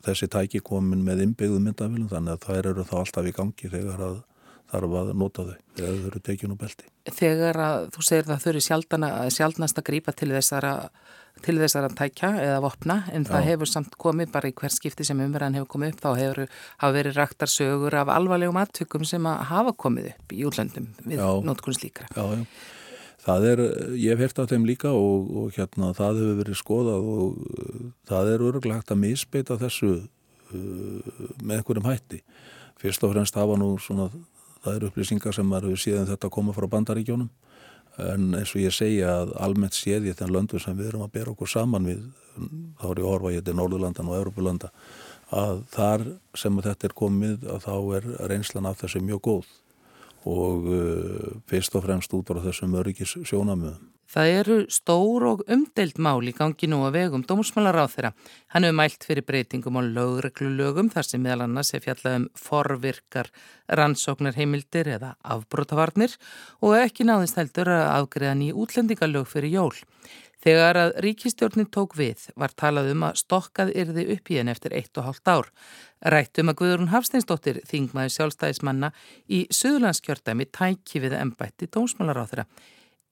þessi 0.05 0.29
tæki 0.33 0.61
komin 0.65 1.03
með 1.05 1.23
innbyggðu 1.27 1.61
myndavélum 1.61 2.09
þannig 2.09 2.33
að 2.33 2.47
þær 2.47 2.71
eru 2.73 2.85
þá 2.89 2.95
alltaf 3.03 3.29
í 3.29 3.33
gangi 3.37 3.71
þegar 3.73 4.03
að 4.07 4.17
þarf 4.71 4.95
að 4.99 5.11
nota 5.17 5.45
þau 5.47 5.55
þegar 5.77 5.99
þau 5.99 6.07
eru 6.09 6.21
tekinu 6.27 6.57
belti. 6.59 6.89
Þegar 7.07 7.59
að 7.63 7.85
þú 7.95 8.05
segir 8.07 8.31
að 8.33 8.43
þau 8.43 8.49
eru 8.51 8.63
sjálfnast 9.37 9.79
að 9.79 9.87
grípa 9.87 10.13
til 10.17 10.29
þessara, 10.33 10.71
til 11.45 11.57
þessara 11.61 11.91
tækja 11.95 12.31
eða 12.43 12.63
vopna 12.65 12.97
en 13.13 13.27
Já. 13.27 13.31
það 13.31 13.47
hefur 13.51 13.71
samt 13.71 13.99
komið 14.01 14.33
bara 14.33 14.51
í 14.51 14.55
hver 14.57 14.73
skipti 14.73 15.07
sem 15.07 15.21
umverðan 15.23 15.59
hefur 15.59 15.71
komið 15.75 15.93
upp 15.93 16.01
þá 16.03 16.09
hefur 16.21 16.41
hafa 16.81 16.95
verið 16.97 17.21
ræktar 17.21 17.53
sögur 17.53 17.99
af 18.01 18.11
alvarlegum 18.15 18.59
aðtökum 18.63 19.05
sem 19.07 19.29
að 19.29 19.45
hafa 19.51 19.75
komið 19.85 20.11
upp 20.15 20.35
í 20.35 20.43
útlöndum 20.49 20.91
við 21.05 21.23
nótkunns 21.47 21.83
líkra. 21.83 22.09
Já, 22.15 22.25
já. 22.41 22.43
Það 23.27 23.45
er, 23.49 23.61
ég 23.99 24.13
hef 24.13 24.21
hert 24.23 24.37
á 24.39 24.43
þeim 24.47 24.65
líka 24.67 24.91
og, 24.95 25.31
og 25.35 25.55
hérna 25.57 25.89
það 25.95 26.21
hefur 26.21 26.37
verið 26.39 26.59
skoðað 26.61 27.07
og 27.11 27.73
það 28.07 28.29
er 28.31 28.43
öruglega 28.47 28.77
hægt 28.77 28.93
að 28.93 29.01
misbeita 29.01 29.57
þessu 29.59 29.89
uh, 29.97 31.17
með 31.43 31.57
einhverjum 31.57 31.89
hætti. 31.89 32.21
Fyrst 32.79 33.03
og 33.03 33.11
fremst 33.11 33.35
hafa 33.35 33.57
nú 33.59 33.73
svona 33.83 34.07
það 34.63 34.75
eru 34.75 34.91
upplýsingar 34.91 35.35
sem 35.35 35.53
eru 35.59 35.75
síðan 35.79 36.09
þetta 36.09 36.29
að 36.29 36.35
koma 36.37 36.55
frá 36.55 36.67
bandaríkjónum 36.71 37.29
en 37.97 38.33
eins 38.37 38.53
og 38.53 38.61
ég 38.61 38.73
segja 38.75 39.09
að 39.23 39.35
almennt 39.41 39.77
séð 39.77 40.11
ég 40.11 40.17
þenn 40.17 40.33
löndu 40.35 40.61
sem 40.61 40.77
við 40.77 40.91
erum 40.91 41.05
að 41.07 41.13
bera 41.17 41.33
okkur 41.33 41.49
saman 41.49 41.87
við 41.87 42.03
þá 42.77 42.89
er 42.91 42.99
ég 43.01 43.05
að 43.05 43.11
horfa 43.11 43.33
ég 43.33 43.45
til 43.45 43.55
Norðurlandan 43.57 44.11
og 44.11 44.19
Europalanda 44.19 44.69
að 45.33 45.63
þar 45.73 46.03
sem 46.37 46.59
þetta 46.63 46.87
er 46.87 46.95
komið 46.97 47.47
að 47.51 47.63
þá 47.65 47.75
er 47.97 48.11
reynslan 48.31 48.69
af 48.69 48.83
þessu 48.83 49.01
mjög 49.03 49.23
góð 49.27 49.49
og 50.27 50.67
uh, 50.71 51.35
fyrst 51.47 51.75
og 51.75 51.85
fremst 51.85 52.13
út 52.15 52.31
á 52.31 52.43
þessum 52.43 52.75
öryggis 52.79 53.15
sjónamöðum. 53.23 53.96
Það 54.07 54.29
eru 54.33 54.57
stór 54.71 55.25
og 55.27 55.41
umdelt 55.51 55.97
mál 55.99 56.23
í 56.23 56.31
gangi 56.35 56.69
nú 56.71 56.79
að 56.87 56.95
vegum 56.95 57.25
dómsmálaráð 57.27 57.89
þeirra. 57.95 58.11
Hann 58.53 58.63
hefur 58.63 58.77
mælt 58.79 59.03
fyrir 59.03 59.25
breytingum 59.27 59.79
á 59.79 59.83
lögreglulögum 59.83 60.91
þar 60.93 61.07
sem 61.09 61.23
meðal 61.23 61.43
annars 61.43 61.73
er 61.75 61.83
fjallað 61.83 62.15
um 62.21 62.27
forvirkar 62.39 63.31
rannsóknar 63.67 64.37
heimildir 64.39 64.87
eða 64.95 65.17
afbrótavarnir 65.27 66.15
og 66.63 66.77
ekki 66.79 67.03
náðist 67.03 67.35
heldur 67.41 67.73
að 67.75 67.89
afgriðan 67.97 68.45
í 68.47 68.53
útlendingalög 68.55 69.27
fyrir 69.27 69.57
jól. 69.57 69.75
Þegar 70.47 70.77
að 70.79 70.93
ríkistjórnin 71.03 71.67
tók 71.73 71.97
við 71.97 72.29
var 72.39 72.53
talað 72.55 72.93
um 72.93 73.03
að 73.09 73.19
stokkað 73.19 73.73
yrði 73.81 74.05
upp 74.13 74.31
í 74.31 74.37
henn 74.37 74.51
eftir 74.53 74.75
eitt 74.77 74.95
og 75.01 75.09
hálft 75.09 75.27
ár. 75.27 75.51
Rættum 75.99 76.53
að 76.53 76.59
Guðrún 76.61 76.91
Hafsteinsdóttir, 76.93 77.59
þingmaði 77.67 78.13
sjálfstæðismanna 78.15 78.93
í 79.27 79.43
Suðlandskjörtæmi 79.51 80.47
tæki 80.53 81.01
við 81.03 81.17
ennbætti 81.17 81.67
dómsmálaráð 81.73 82.31
þeirra. 82.31 82.47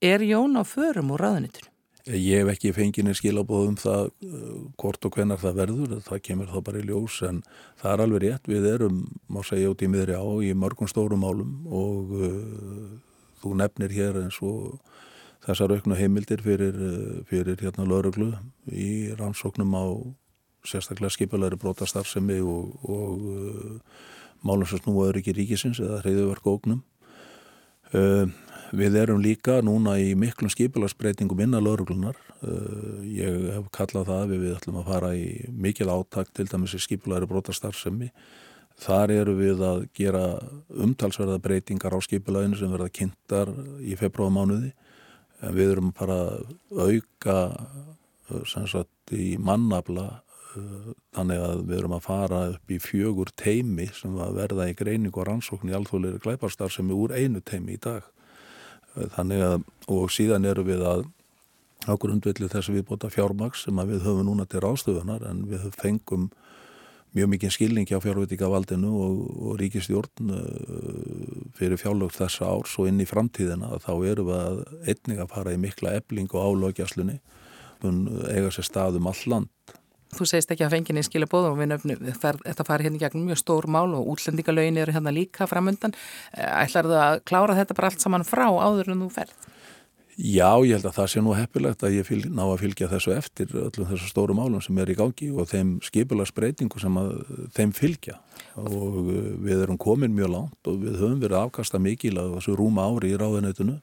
Er 0.06 0.22
Jón 0.22 0.54
á 0.54 0.62
förum 0.62 1.16
úr 1.16 1.22
ráðunitunum? 1.26 1.72
Ég 2.06 2.44
hef 2.44 2.52
ekki 2.54 2.72
fenginni 2.78 3.16
skilabóð 3.18 3.70
um 3.72 3.78
það 3.82 4.12
uh, 4.28 4.58
hvort 4.78 5.08
og 5.08 5.16
hvenar 5.18 5.40
það 5.42 5.56
verður, 5.58 5.96
það 6.06 6.20
kemur 6.28 6.52
þá 6.52 6.60
bara 6.68 6.82
í 6.84 6.86
ljós 6.86 7.16
en 7.26 7.40
það 7.82 7.94
er 7.94 8.04
alveg 8.04 8.22
rétt, 8.22 8.50
við 8.52 8.68
erum, 8.70 9.00
má 9.26 9.40
segja, 9.42 9.72
út 9.74 9.82
í 9.82 9.90
miðri 9.90 10.14
á 10.14 10.26
í 10.46 10.52
mörgum 10.54 10.92
stórum 10.92 11.26
málum 11.26 11.56
og 11.66 12.14
uh, 12.20 12.94
þú 13.42 13.56
nefnir 13.58 13.98
hér 13.98 14.22
eins 14.22 14.38
og 14.46 14.78
þessar 15.48 15.74
auknu 15.74 15.98
heimildir 15.98 16.46
fyrir, 16.46 16.78
uh, 16.78 17.18
fyrir 17.26 17.58
hérna 17.66 17.90
lauruglu 17.90 18.36
í 18.70 19.10
rannsóknum 19.18 19.74
á 19.74 19.86
sérstaklega 20.70 21.18
skipulari 21.18 21.58
brotastarfsemi 21.58 22.38
og, 22.46 22.78
og 22.86 23.26
uh, 23.34 24.00
málum 24.46 24.70
sem 24.70 24.86
snúaður 24.86 25.24
ekki 25.24 25.40
ríkisins 25.40 25.82
eða 25.82 26.04
hreyðuverk 26.06 26.54
ógnum. 26.54 26.86
Uh, 27.90 28.30
Við 28.76 28.96
erum 29.00 29.22
líka 29.24 29.62
núna 29.64 29.94
í 30.02 30.10
miklum 30.20 30.50
skipularsbreytingum 30.52 31.40
innan 31.46 31.64
lauruglunar. 31.64 32.18
Uh, 32.44 33.04
ég 33.08 33.46
hef 33.54 33.70
kallað 33.76 34.10
það 34.10 34.32
við 34.34 34.42
við 34.42 34.56
ætlum 34.58 34.80
að 34.82 34.90
fara 34.90 35.12
í 35.16 35.28
mikil 35.48 35.88
áttak 35.94 36.34
til 36.36 36.48
dæmis 36.52 36.74
í 36.76 36.82
skipulari 36.84 37.30
brotastarfsemi. 37.30 38.10
Þar 38.84 39.14
eru 39.16 39.36
við 39.38 39.64
að 39.64 39.86
gera 39.96 40.24
umtalsverða 40.68 41.38
breytingar 41.46 41.96
á 41.96 42.00
skipulaginu 42.04 42.60
sem 42.60 42.74
verða 42.74 42.92
kynntar 42.98 43.54
í 43.80 43.96
februarmánuði. 44.00 44.74
Við 45.56 45.72
erum 45.78 45.94
bara 45.96 46.20
að 46.34 46.52
auka 46.76 47.38
uh, 47.56 48.44
sagt, 48.44 48.92
í 49.16 49.38
mannabla 49.40 50.10
uh, 50.58 50.92
þannig 51.16 51.46
að 51.46 51.64
við 51.70 51.78
erum 51.80 51.96
að 51.96 52.04
fara 52.10 52.42
upp 52.58 52.76
í 52.76 52.82
fjögur 52.84 53.32
teimi 53.40 53.88
sem 53.96 54.20
verða 54.20 54.68
í 54.68 54.76
greiningu 54.76 55.24
og 55.24 55.30
rannsókn 55.30 55.72
í 55.72 55.78
alþjóðleiri 55.80 56.24
glæparstarfsemi 56.28 56.98
úr 56.98 57.16
einu 57.16 57.40
teimi 57.46 57.78
í 57.78 57.82
dag 57.88 58.12
þannig 59.16 59.44
að 59.46 59.60
og 59.92 60.10
síðan 60.14 60.48
eru 60.50 60.66
við 60.66 60.82
að 60.86 61.06
á 61.86 61.94
grundvillu 62.02 62.50
þess 62.50 62.72
að 62.72 62.80
við 62.80 62.88
bóta 62.90 63.12
fjármaks 63.14 63.66
sem 63.66 63.82
við 63.86 64.02
höfum 64.06 64.26
núna 64.26 64.48
til 64.50 64.64
rástöfunar 64.64 65.26
en 65.30 65.44
við 65.50 65.68
fengum 65.78 66.30
mjög 67.16 67.30
mikið 67.32 67.54
skilningi 67.56 67.96
á 67.96 68.04
fjárvitíkavaldinu 68.04 68.90
og, 68.92 69.20
og 69.48 69.60
ríkistjórn 69.62 70.34
uh, 70.36 71.46
fyrir 71.56 71.80
fjárlögt 71.80 72.18
þessa 72.18 72.50
árs 72.50 72.74
og 72.82 72.90
inn 72.90 73.00
í 73.00 73.08
framtíðina 73.08 73.78
þá 73.84 73.94
eru 74.10 74.28
við 74.28 74.42
að 74.42 74.62
einnig 74.84 75.22
að 75.24 75.32
fara 75.32 75.56
í 75.56 75.62
mikla 75.62 75.96
ebling 76.02 76.34
og 76.34 76.50
álögjaslunni 76.50 77.20
eiga 77.86 78.50
sér 78.52 78.66
stað 78.66 79.00
um 79.00 79.12
all 79.12 79.22
land 79.30 79.76
Þú 80.16 80.28
segist 80.30 80.54
ekki 80.54 80.66
að 80.66 80.78
fenginni 80.78 81.04
skilja 81.06 81.30
bóð 81.32 81.50
og 81.50 81.58
við 81.60 81.72
nöfnum 81.74 82.14
þetta 82.22 82.68
fari 82.68 82.88
hérna 82.88 83.02
gegn 83.02 83.26
mjög 83.28 83.42
stór 83.42 83.68
mál 83.72 83.90
og 83.98 84.14
útlendingalögin 84.14 84.80
eru 84.80 84.96
hérna 84.96 85.14
líka 85.16 85.48
framundan. 85.50 85.96
Eh, 86.34 86.48
ætlar 86.64 86.88
þú 86.88 87.02
að 87.02 87.20
klára 87.28 87.58
þetta 87.60 87.78
bara 87.78 87.92
allt 87.92 88.06
saman 88.06 88.28
frá 88.28 88.48
áður 88.48 88.94
en 88.94 89.04
þú 89.06 89.12
ferð? 89.18 89.52
Já, 90.16 90.64
ég 90.64 90.78
held 90.78 90.86
að 90.88 90.96
það 90.96 91.10
sé 91.12 91.22
nú 91.22 91.34
heppilegt 91.36 91.82
að 91.84 91.98
ég 91.98 92.06
fylg, 92.08 92.28
ná 92.32 92.46
að 92.46 92.62
fylgja 92.62 92.88
þessu 92.88 93.12
eftir 93.18 93.50
öllum 93.52 93.90
þessu 93.90 94.08
stóru 94.08 94.36
málum 94.38 94.62
sem 94.64 94.78
er 94.80 94.94
í 94.94 94.96
gangi 94.96 95.28
og 95.36 95.50
þeim 95.52 95.74
skipularsbreytingu 95.84 96.80
sem 96.80 97.00
að 97.02 97.10
þeim 97.58 97.74
fylgja 97.76 98.16
og 98.56 99.10
eh, 99.12 99.34
við 99.44 99.66
erum 99.66 99.80
komin 99.82 100.16
mjög 100.16 100.32
langt 100.32 100.72
og 100.72 100.80
við 100.86 101.02
höfum 101.02 101.20
verið 101.20 101.42
afkasta 101.42 101.84
mikil 101.84 102.14
að 102.22 102.38
þessu 102.38 102.56
rúma 102.56 102.88
ári 102.88 103.12
í 103.12 103.20
ráðunetinu 103.20 103.76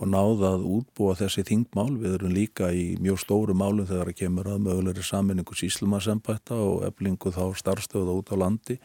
og 0.00 0.08
náðað 0.08 0.64
útbúa 0.64 1.14
þessi 1.18 1.44
þingmál. 1.44 1.92
Við 2.00 2.16
erum 2.16 2.32
líka 2.32 2.70
í 2.72 2.96
mjög 3.02 3.20
stóru 3.20 3.56
málum 3.56 3.88
þegar 3.88 4.10
það 4.10 4.18
kemur 4.22 4.48
að 4.48 4.62
mögulegri 4.64 5.04
saminningu 5.04 5.56
síslumarsembætta 5.60 6.56
og 6.56 6.86
eflingu 6.88 7.32
þá 7.36 7.44
starfstöða 7.60 8.16
út 8.16 8.32
á 8.32 8.36
landi, 8.40 8.78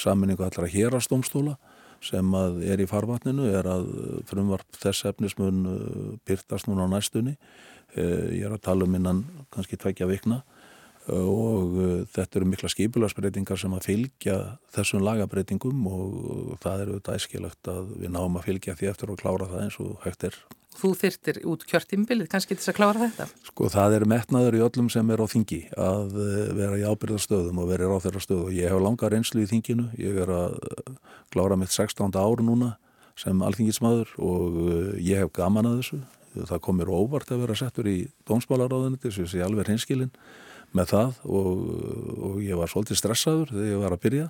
saminningu 0.00 0.46
allra 0.46 0.68
hérastómstóla 0.72 1.56
sem 2.04 2.34
er 2.68 2.80
í 2.80 2.86
farvatninu, 2.88 3.48
er 3.56 3.66
að 3.68 3.86
frumvarp 4.28 4.76
þess 4.76 5.06
efnismun 5.08 5.62
uh, 5.66 6.10
byrtast 6.28 6.68
núna 6.68 6.84
á 6.86 6.92
næstunni. 6.92 7.36
Uh, 7.96 8.28
ég 8.36 8.44
er 8.46 8.52
að 8.52 8.64
tala 8.68 8.84
um 8.86 8.96
innan 8.96 9.24
kannski 9.52 9.78
tveikja 9.80 10.08
vikna 10.08 10.42
og 11.12 11.78
uh, 11.78 12.02
þetta 12.10 12.40
eru 12.40 12.48
mikla 12.50 12.70
skipularsbreytingar 12.72 13.60
sem 13.60 13.74
að 13.76 13.86
fylgja 13.86 14.36
þessum 14.74 15.04
lagabbreytingum 15.06 15.88
og 15.90 16.54
það 16.62 16.84
eru 16.84 16.96
þetta 16.98 17.16
æskilagt 17.20 17.70
að 17.70 17.90
við 18.02 18.14
náum 18.16 18.38
að 18.38 18.46
fylgja 18.48 18.76
því 18.78 18.88
eftir 18.90 19.12
og 19.12 19.20
klára 19.20 19.48
það 19.50 19.64
eins 19.64 19.76
og 19.82 19.92
hægt 20.02 20.26
er. 20.26 20.38
Þú 20.76 20.90
þyrtir 21.00 21.38
út 21.48 21.62
kjörtimbilið 21.70 22.28
kannski 22.32 22.52
til 22.52 22.60
þess 22.60 22.72
að 22.72 22.78
klára 22.80 23.04
þetta? 23.06 23.26
Sko 23.48 23.68
það 23.72 23.94
er 23.96 24.06
metnaður 24.12 24.58
í 24.58 24.64
öllum 24.66 24.90
sem 24.92 25.12
er 25.14 25.22
á 25.22 25.26
þingi 25.30 25.60
að 25.72 26.18
uh, 26.18 26.40
vera 26.58 26.80
í 26.80 26.84
ábyrðastöðum 26.90 27.62
og 27.62 27.70
vera 27.70 27.86
í 27.86 27.92
ráþeirastöðu 27.92 28.48
og 28.48 28.56
ég 28.56 28.74
hef 28.74 28.82
langa 28.82 29.12
reynslu 29.12 29.44
í 29.44 29.50
þinginu, 29.52 29.86
ég 30.02 30.18
er 30.26 30.34
að 30.34 30.58
uh, 30.58 30.90
klára 31.32 31.56
mitt 31.60 31.72
16. 31.72 32.10
ár 32.12 32.42
núna 32.44 32.74
sem 33.16 33.40
alþingismadur 33.40 34.10
og 34.20 34.58
ég 35.00 35.22
hef 35.22 35.30
gaman 35.38 35.70
að 35.70 35.78
þessu. 35.80 36.02
Það 36.36 36.58
komir 36.66 36.90
óvart 36.92 37.30
að 37.32 37.46
vera 37.46 37.54
settur 37.56 37.86
í 37.88 38.02
alveg 39.40 39.70
hinskilinn 39.72 40.10
með 40.74 40.92
það 40.92 41.22
og, 41.28 41.50
og 42.26 42.42
ég 42.44 42.58
var 42.58 42.70
svolítið 42.72 43.00
stressaður 43.00 43.52
þegar 43.54 43.70
ég 43.70 43.82
var 43.84 43.96
að 43.96 44.04
byrja 44.06 44.26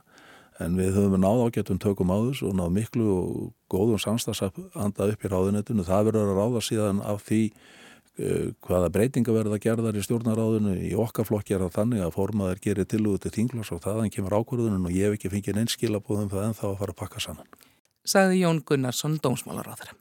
en 0.62 0.77
við 0.79 0.94
höfum 0.96 1.18
náð 1.20 1.42
ágættum 1.46 1.81
tökum 1.81 2.12
á 2.12 2.18
þess 2.29 2.44
og 2.46 2.55
náð 2.57 2.70
miklu 2.77 3.09
og 3.12 3.33
góðum 3.72 4.01
samstagsanda 4.01 5.11
upp 5.12 5.27
í 5.27 5.33
ráðunetinu. 5.33 5.85
Það 5.85 6.09
verður 6.11 6.31
að 6.33 6.40
ráða 6.40 6.62
síðan 6.64 7.03
af 7.05 7.27
því 7.27 7.40
uh, 7.51 8.46
hvaða 8.64 8.92
breytinga 8.94 9.37
verða 9.37 9.61
gerðar 9.61 9.99
í 10.01 10.07
stjórnaráðinu 10.07 10.79
í 10.81 10.94
okkar 10.96 11.29
flokki 11.29 11.57
er 11.57 11.66
það 11.66 11.77
þannig 11.77 12.07
að 12.07 12.16
formaður 12.16 12.64
gerir 12.64 12.88
tilúðu 12.88 13.27
til 13.27 13.35
þinglas 13.37 13.75
og 13.77 13.85
þaðan 13.85 14.12
kemur 14.14 14.38
ákvörðunum 14.40 14.88
og 14.88 14.96
ég 14.96 15.11
hef 15.11 15.18
ekki 15.18 15.35
fengið 15.35 15.62
einskila 15.64 16.01
búðum 16.01 16.33
það 16.33 16.49
en 16.49 16.59
þá 16.59 16.66
að 16.72 16.81
fara 16.81 16.96
að 16.96 17.01
pakka 17.05 17.25
saman. 17.29 17.55
Sagði 18.07 18.42
Jón 18.44 18.64
Gunnarsson, 18.64 19.20
dómsmálaráður. 19.20 19.96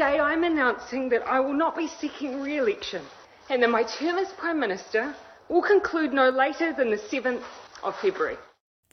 Today 0.00 0.18
I'm 0.18 0.44
announcing 0.44 1.10
that 1.10 1.22
I 1.26 1.40
will 1.40 1.58
not 1.64 1.76
be 1.76 1.86
seeking 1.86 2.40
re-election 2.40 3.02
and 3.50 3.62
that 3.62 3.68
my 3.68 3.82
term 3.82 4.16
as 4.16 4.32
Prime 4.32 4.58
Minister 4.58 5.14
will 5.50 5.60
conclude 5.60 6.14
no 6.14 6.30
later 6.30 6.72
than 6.72 6.88
the 6.88 6.96
7th 6.96 7.44
of 7.84 7.94
February. 8.00 8.38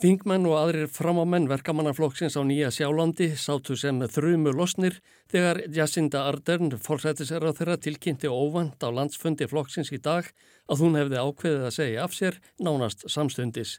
Þingmenn 0.04 0.44
og 0.50 0.58
aðrir 0.60 0.92
framámenn 0.92 1.48
verkamannaflokksins 1.48 2.36
á 2.36 2.44
Nýja 2.44 2.74
Sjálandi 2.76 3.30
sátu 3.40 3.78
sem 3.80 4.04
þrjumu 4.04 4.52
losnir 4.52 5.00
þegar 5.32 5.62
Jacinda 5.78 6.26
Ardern, 6.28 6.76
fórsættisera 6.76 7.56
þeirra, 7.56 7.80
tilkynnti 7.80 8.28
óvand 8.28 8.76
á 8.84 8.92
landsfundi 8.92 9.48
flokksins 9.48 9.94
í 9.96 10.02
dag 10.04 10.28
að 10.68 10.84
hún 10.84 11.00
hefði 11.00 11.24
ákveðið 11.24 11.70
að 11.70 11.76
segja 11.78 12.04
af 12.04 12.20
sér 12.20 12.42
nánast 12.60 13.08
samstundis. 13.08 13.78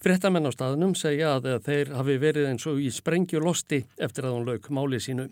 Frettamenn 0.00 0.48
á 0.48 0.52
staðnum 0.56 0.96
segja 0.96 1.36
að 1.36 1.52
þeir 1.68 1.94
hafi 2.00 2.18
verið 2.24 2.50
eins 2.54 2.64
og 2.64 2.80
í 2.80 2.88
sprengju 2.88 3.44
losti 3.44 3.84
eftir 4.00 4.24
að 4.24 4.38
hún 4.38 4.48
lauk 4.48 4.72
máli 4.72 5.04
sínu. 5.04 5.28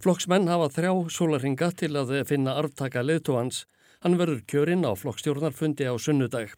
Flokksmenn 0.00 0.48
hafa 0.48 0.70
þrjá 0.72 0.92
sólaringa 1.12 1.66
til 1.76 1.90
að 2.00 2.14
finna 2.24 2.54
arftaka 2.56 3.02
leðtóhans. 3.04 3.66
Hann 4.00 4.16
verður 4.16 4.38
kjörinn 4.48 4.86
á 4.88 4.96
flokkstjórnarfundi 4.96 5.84
á 5.84 5.92
sunnudag. 6.00 6.54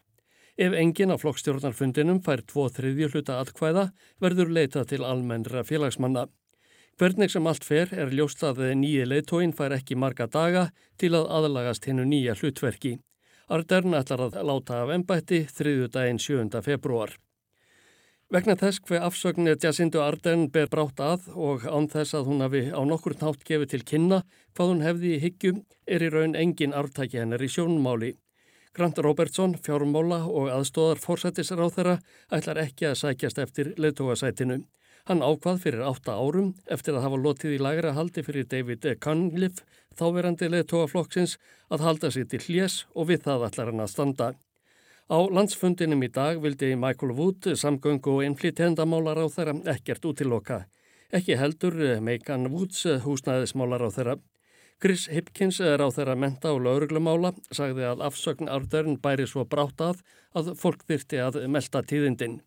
Ef 0.55 0.76
engin 0.78 1.11
á 1.11 1.18
flokkstjórnarfundinum 1.18 2.20
fær 2.22 2.44
tvo 2.46 2.68
þriðju 2.70 3.09
hluta 3.11 3.40
atkvæða 3.42 3.88
verður 4.22 4.52
leita 4.55 4.85
til 4.87 5.02
almennra 5.02 5.64
félagsmanna. 5.66 6.28
Hvernig 7.00 7.35
sem 7.35 7.50
allt 7.50 7.66
fer 7.66 7.90
er 7.90 8.14
ljóst 8.14 8.44
að 8.46 8.62
nýji 8.78 9.09
leðtóin 9.11 9.57
fær 9.59 9.74
ekki 9.74 9.98
marga 9.98 10.28
daga 10.31 10.68
til 11.02 11.11
að 11.18 11.26
aðlagast 11.40 11.90
hennu 11.90 12.07
nýja 12.07 12.38
hlutverki. 12.38 13.00
Ardern 13.50 13.98
ætlar 13.98 14.28
að 14.28 14.38
láta 14.46 14.85
af 14.85 14.94
ennbætti 14.94 15.42
þriðju 15.50 15.90
daginn 15.90 16.22
7. 16.22 16.62
februar. 16.62 17.18
Vegna 18.32 18.54
þess 18.56 18.80
hver 18.88 19.02
afsögnir 19.04 19.58
Jacindu 19.60 19.98
Ardern 20.00 20.46
ber 20.48 20.70
brátt 20.72 21.00
að 21.04 21.26
og 21.36 21.66
án 21.68 21.84
þess 21.92 22.14
að 22.16 22.28
hún 22.30 22.38
hafi 22.40 22.62
á 22.72 22.80
nokkur 22.80 23.12
nátt 23.20 23.42
gefið 23.44 23.68
til 23.68 23.80
kynna 23.90 24.22
hvað 24.56 24.70
hún 24.70 24.84
hefði 24.86 25.10
í 25.12 25.18
higgjum 25.20 25.58
er 25.84 26.04
í 26.06 26.08
raun 26.14 26.32
engin 26.40 26.72
arftæki 26.72 27.18
hennar 27.20 27.42
í 27.44 27.50
sjónmáli. 27.52 28.14
Grant 28.72 28.96
Robertson, 29.04 29.52
fjármála 29.60 30.22
og 30.24 30.48
aðstóðar 30.48 31.02
fórsættisráð 31.02 31.74
þeirra 31.74 31.96
ætlar 32.32 32.60
ekki 32.62 32.88
að 32.88 32.96
sækjast 33.02 33.40
eftir 33.44 33.74
leðtógasætinu. 33.76 34.62
Hann 35.10 35.20
ákvað 35.20 35.60
fyrir 35.66 35.84
átta 35.84 36.14
árum 36.16 36.54
eftir 36.72 36.96
að 36.96 37.04
hafa 37.04 37.18
lotið 37.20 37.58
í 37.58 37.60
lagra 37.60 37.92
haldi 37.98 38.24
fyrir 38.24 38.48
David 38.48 38.88
Cunliffe, 39.04 39.66
þáverandi 40.00 40.48
leðtógaflokksins, 40.54 41.36
að 41.68 41.84
halda 41.84 42.12
sér 42.16 42.32
til 42.32 42.40
hljés 42.46 42.86
og 42.96 43.12
við 43.12 43.26
það 43.28 43.46
ætlar 43.50 43.74
hann 43.74 43.84
að 43.84 43.92
standa. 43.92 44.30
Á 45.10 45.18
landsfundinum 45.26 46.04
í 46.06 46.08
dag 46.14 46.38
vildi 46.38 46.76
Michael 46.78 47.16
Wood 47.18 47.48
samgöngu 47.58 48.12
og 48.18 48.26
innflýtendamálar 48.26 49.18
á 49.18 49.26
þeirra 49.34 49.54
ekkert 49.74 50.04
útiloka. 50.06 50.60
Ekki 51.10 51.34
heldur 51.40 51.74
Megan 52.00 52.46
Woods 52.52 52.84
húsnæðismálar 53.02 53.82
á 53.82 53.90
þeirra. 53.90 54.14
Chris 54.82 55.08
Hipkins 55.10 55.58
er 55.60 55.82
á 55.82 55.90
þeirra 55.90 56.14
menta 56.14 56.54
og 56.54 56.62
lauruglumála 56.62 57.34
sagði 57.50 57.84
að 57.90 58.06
afsögn 58.06 58.50
árðurinn 58.50 59.00
bæri 59.02 59.26
svo 59.26 59.44
brátt 59.44 59.82
að 59.82 60.00
að 60.38 60.54
fólk 60.62 60.86
þyrti 60.86 61.20
að 61.22 61.42
melda 61.50 61.82
tíðindin. 61.82 62.40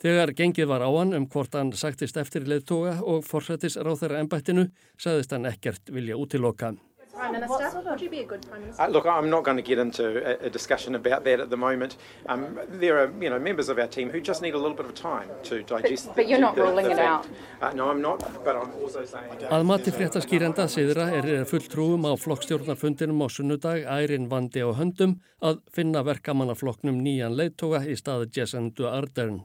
Þegar 0.00 0.32
gengið 0.36 0.68
var 0.68 0.84
á 0.84 0.90
hann 0.92 1.16
um 1.16 1.26
hvort 1.28 1.56
hann 1.56 1.72
sagtist 1.72 2.16
eftir 2.20 2.44
leðtoga 2.44 2.98
og 3.00 3.24
forsættis 3.24 3.76
ráð 3.80 4.04
þeirra 4.04 4.20
ennbættinu 4.20 4.68
sagðist 5.00 5.32
hann 5.32 5.48
ekkert 5.48 5.88
vilja 5.88 6.20
útiloka. 6.20 6.74
Prime 7.14 7.32
Minister, 7.32 7.82
would 7.84 8.00
you 8.00 8.10
be 8.10 8.20
a 8.20 8.24
good 8.24 8.42
Prime 8.48 8.62
Minister? 8.62 8.82
Uh, 8.82 8.88
look, 8.88 9.06
I'm 9.06 9.30
not 9.30 9.44
going 9.44 9.56
to 9.56 9.62
get 9.62 9.78
into 9.78 10.04
a, 10.04 10.46
a 10.46 10.50
discussion 10.50 10.94
about 10.94 11.24
that 11.24 11.40
at 11.40 11.50
the 11.50 11.56
moment. 11.56 11.96
Um, 12.26 12.58
there 12.68 12.98
are, 12.98 13.12
you 13.20 13.30
know, 13.30 13.38
members 13.38 13.68
of 13.68 13.78
our 13.78 13.86
team 13.86 14.10
who 14.10 14.20
just 14.20 14.42
need 14.42 14.54
a 14.54 14.58
little 14.58 14.76
bit 14.76 14.86
of 14.86 14.94
time 14.94 15.28
to 15.44 15.62
digest. 15.62 16.06
But, 16.08 16.16
but 16.16 16.28
you're 16.28 16.40
not 16.40 16.56
the, 16.56 16.62
ruling 16.62 16.86
the 16.86 16.92
it 16.92 16.96
fact. 16.96 17.28
out. 17.60 17.72
Uh, 17.72 17.74
no, 17.74 17.90
I'm 17.90 18.02
not, 18.02 18.20
but 18.44 18.56
I'm 18.56 18.72
also 18.82 19.04
saying... 19.04 19.46
Að 19.50 19.66
mati 19.68 19.94
fréttaskýrenda 19.94 20.66
siðra 20.68 21.08
er 21.20 21.44
fulltrúum 21.48 22.06
á 22.08 22.12
flokkstjórnarfundinum 22.18 23.22
á 23.22 23.28
sunnudag 23.30 23.86
ærin 23.86 24.28
vandi 24.30 24.64
á 24.66 24.70
höndum 24.74 25.18
að 25.42 25.62
finna 25.72 26.02
verkamannaflokknum 26.06 26.98
nýjan 27.04 27.36
leittóga 27.38 27.84
í 27.86 27.96
staði 27.98 28.30
Jessendu 28.34 28.88
Ardern. 28.90 29.44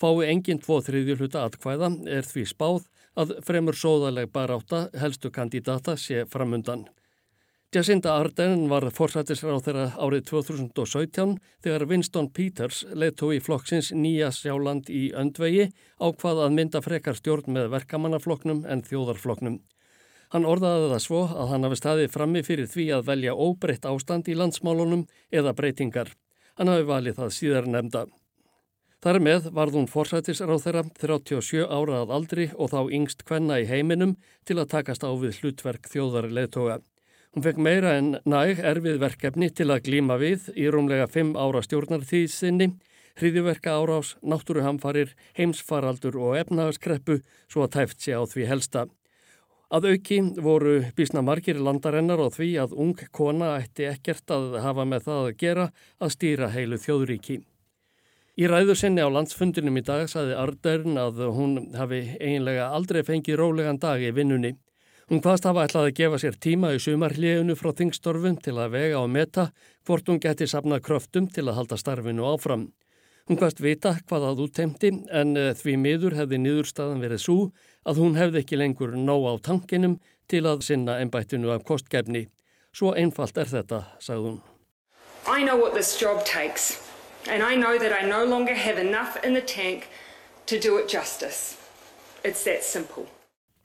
Fái 0.00 0.26
enginn 0.32 0.58
tvo 0.62 0.80
þriðjur 0.82 1.20
hluta 1.22 1.44
atkvæða 1.46 1.92
er 2.10 2.26
því 2.26 2.46
spáð 2.48 2.88
að 3.14 3.36
fremur 3.44 3.76
sóðaleg 3.76 4.32
baráta 4.32 4.86
helstu 4.98 5.30
kandidata 5.30 5.94
sé 6.00 6.24
framundan. 6.32 6.86
Jacinda 7.72 8.18
Ardern 8.20 8.66
var 8.68 8.84
forsættisráð 8.92 9.62
þeirra 9.64 9.84
árið 9.96 10.26
2017 10.28 11.30
þegar 11.64 11.84
Winston 11.88 12.26
Peters 12.28 12.82
leittói 12.92 13.38
flokksins 13.40 13.88
Nýja 13.96 14.28
Sjáland 14.36 14.90
í 14.92 15.06
öndvegi 15.16 15.70
ákvað 15.96 16.42
að 16.44 16.58
mynda 16.58 16.82
frekar 16.84 17.16
stjórn 17.16 17.48
með 17.56 17.70
verkamannaflokknum 17.72 18.60
en 18.68 18.84
þjóðarflokknum. 18.84 19.56
Hann 20.36 20.48
orðaði 20.52 20.92
það 20.92 21.02
svo 21.06 21.22
að 21.32 21.50
hann 21.54 21.64
hafi 21.64 21.80
staðið 21.80 22.12
frammi 22.12 22.44
fyrir 22.44 22.68
því 22.68 22.86
að 22.98 23.08
velja 23.08 23.38
óbreytt 23.40 23.88
ástand 23.88 24.28
í 24.28 24.36
landsmálunum 24.36 25.06
eða 25.32 25.56
breytingar. 25.56 26.12
Hann 26.60 26.68
hafi 26.68 26.88
valið 26.92 27.22
það 27.22 27.34
síðar 27.40 27.72
nefnda. 27.72 28.06
Þar 29.00 29.22
með 29.24 29.52
varð 29.56 29.80
hún 29.80 29.88
forsættisráð 29.88 30.66
þeirra 30.68 30.86
37 31.00 31.64
ára 31.64 32.04
að 32.04 32.16
aldri 32.20 32.50
og 32.52 32.76
þá 32.76 32.80
yngst 33.00 33.24
kvenna 33.24 33.62
í 33.64 33.68
heiminum 33.72 34.18
til 34.44 34.60
að 34.60 34.74
takast 34.76 35.08
á 35.08 35.10
við 35.16 35.40
hlutverk 35.40 35.88
þjóðar 35.88 36.28
leittóga. 36.28 36.82
Hún 37.32 37.44
fekk 37.46 37.60
meira 37.64 37.94
en 37.96 38.08
næg 38.28 38.58
erfið 38.60 38.98
verkefni 39.00 39.46
til 39.56 39.70
að 39.72 39.86
glíma 39.86 40.18
við 40.20 40.50
í 40.52 40.66
rúmlega 40.68 41.06
fimm 41.08 41.30
ára 41.32 41.62
stjórnarþýðsynni, 41.64 42.66
hriðiverka 43.16 43.72
árás, 43.72 44.10
náttúruhamfarir, 44.20 45.14
heimsfaraldur 45.38 46.18
og 46.20 46.34
efnagaskreppu 46.42 47.22
svo 47.48 47.62
að 47.64 47.70
tæft 47.78 48.04
sé 48.04 48.12
á 48.12 48.20
því 48.28 48.48
helsta. 48.50 48.82
Að 49.72 49.86
auki 49.94 50.18
voru 50.44 50.74
bísna 50.92 51.22
margir 51.24 51.56
landarennar 51.56 52.20
á 52.20 52.28
því 52.34 52.50
að 52.60 52.74
ung 52.84 53.00
kona 53.16 53.54
ætti 53.62 53.86
ekkert 53.88 54.28
að 54.36 54.58
hafa 54.66 54.84
með 54.84 55.06
það 55.06 55.28
að 55.30 55.38
gera 55.40 55.66
að 56.04 56.12
stýra 56.12 56.50
heilu 56.52 56.76
þjóðríki. 56.84 57.38
Í 58.36 58.44
ræðu 58.48 58.76
sinni 58.76 59.00
á 59.00 59.08
landsfundinum 59.08 59.80
í 59.80 59.84
dag 59.88 60.04
saði 60.12 60.36
Ardern 60.36 61.00
að 61.00 61.24
hún 61.32 61.56
hafi 61.80 62.02
eiginlega 62.20 62.68
aldrei 62.76 63.00
fengið 63.08 63.40
rólegan 63.40 63.80
dag 63.80 64.04
í 64.04 64.12
vinnunni. 64.12 64.52
Hún 65.12 65.20
hvaðst 65.20 65.44
hafa 65.44 65.66
ætlaði 65.66 65.90
að 65.90 65.96
gefa 65.98 66.18
sér 66.22 66.36
tíma 66.40 66.70
í 66.72 66.78
sumarliðinu 66.80 67.52
frá 67.60 67.74
þingstorfum 67.76 68.38
til 68.40 68.54
að 68.56 68.70
vega 68.72 69.02
og 69.02 69.10
meta 69.12 69.50
hvort 69.84 70.08
hún 70.08 70.20
geti 70.24 70.46
sapna 70.48 70.78
kröftum 70.80 71.26
til 71.28 71.44
að 71.50 71.58
halda 71.58 71.76
starfinu 71.76 72.24
áfram. 72.30 72.62
Hún 73.28 73.36
hvaðst 73.36 73.60
vita 73.60 73.92
hvað 74.08 74.24
að 74.30 74.40
úttemti 74.46 74.94
en 75.12 75.36
eh, 75.36 75.52
því 75.52 75.76
miður 75.84 76.16
hefði 76.16 76.40
niðurstaðan 76.40 77.04
verið 77.04 77.24
svo 77.26 77.36
að 77.84 78.00
hún 78.00 78.16
hefði 78.16 78.40
ekki 78.40 78.62
lengur 78.62 78.96
nóg 78.96 79.28
á 79.28 79.34
tankinum 79.52 80.00
til 80.32 80.46
að 80.48 80.64
sinna 80.70 80.96
ennbættinu 81.04 81.52
af 81.52 81.68
kostgefni. 81.68 82.30
Svo 82.72 82.96
einfalt 82.96 83.36
er 83.36 83.52
þetta, 83.52 83.84
sagði 84.00 84.30
hún. 84.30 84.42
I 85.28 85.44
know 85.44 85.60
what 85.60 85.76
this 85.76 85.92
job 86.00 86.24
takes 86.24 86.80
and 87.28 87.44
I 87.44 87.52
know 87.52 87.76
that 87.76 87.92
I 87.92 88.08
no 88.08 88.24
longer 88.24 88.56
have 88.56 88.80
enough 88.80 89.20
in 89.22 89.34
the 89.34 89.44
tank 89.44 89.90
to 90.46 90.56
do 90.56 90.78
it 90.80 90.88
justice. 90.88 91.58
It's 92.24 92.44
that 92.44 92.64
simple. 92.64 93.12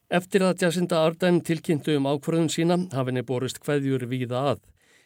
Eftir 0.07 0.39
að 0.47 0.61
Jacinda 0.63 1.01
Ardern 1.03 1.41
tilkynntu 1.43 1.97
um 1.99 2.05
ákvörðun 2.07 2.47
sína 2.47 2.77
hafi 2.93 3.11
henni 3.11 3.25
borist 3.27 3.57
hveðjur 3.59 4.05
víða 4.07 4.43
að. 4.53 4.61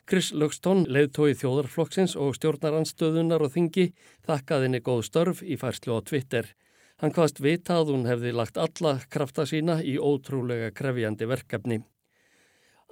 Chris 0.06 0.30
Luxton, 0.30 0.84
leiðtói 0.86 1.34
þjóðarflokksins 1.40 2.14
og 2.22 2.36
stjórnaranstöðunar 2.38 3.42
og 3.42 3.50
þingi 3.56 3.88
þakkaði 4.28 4.68
henni 4.68 4.84
góð 4.86 5.02
störf 5.10 5.42
í 5.42 5.58
færslu 5.58 5.98
á 5.98 6.06
Twitter. 6.06 6.52
Hann 7.02 7.16
hvaðst 7.18 7.42
vita 7.42 7.80
að 7.82 7.96
hún 7.96 8.06
hefði 8.06 8.36
lagt 8.38 8.62
alla 8.62 9.00
krafta 9.10 9.48
sína 9.50 9.80
í 9.82 9.98
ótrúlega 9.98 10.70
krefjandi 10.70 11.26
verkefni. 11.26 11.82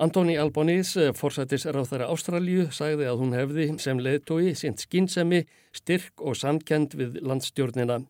Antoni 0.02 0.40
Albanese, 0.42 1.12
forsættis 1.14 1.68
ráþæra 1.70 2.10
Ástralju, 2.10 2.72
sagði 2.74 3.06
að 3.06 3.22
hún 3.22 3.38
hefði 3.38 3.74
sem 3.84 4.02
leiðtói 4.02 4.56
sint 4.58 4.82
skinnsemi, 4.82 5.44
styrk 5.78 6.26
og 6.26 6.40
samkend 6.42 6.98
við 6.98 7.22
landstjórnina. 7.22 8.02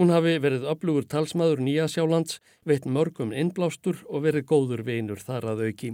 Hún 0.00 0.08
hafi 0.08 0.38
verið 0.40 0.62
öflugur 0.72 1.04
talsmaður 1.04 1.60
Nýja 1.60 1.84
Sjálands, 1.84 2.38
veitt 2.64 2.86
mörgum 2.88 3.34
innblástur 3.36 3.98
og 4.08 4.22
verið 4.24 4.46
góður 4.48 4.82
veinur 4.86 5.20
þar 5.20 5.50
að 5.52 5.66
auki. 5.66 5.90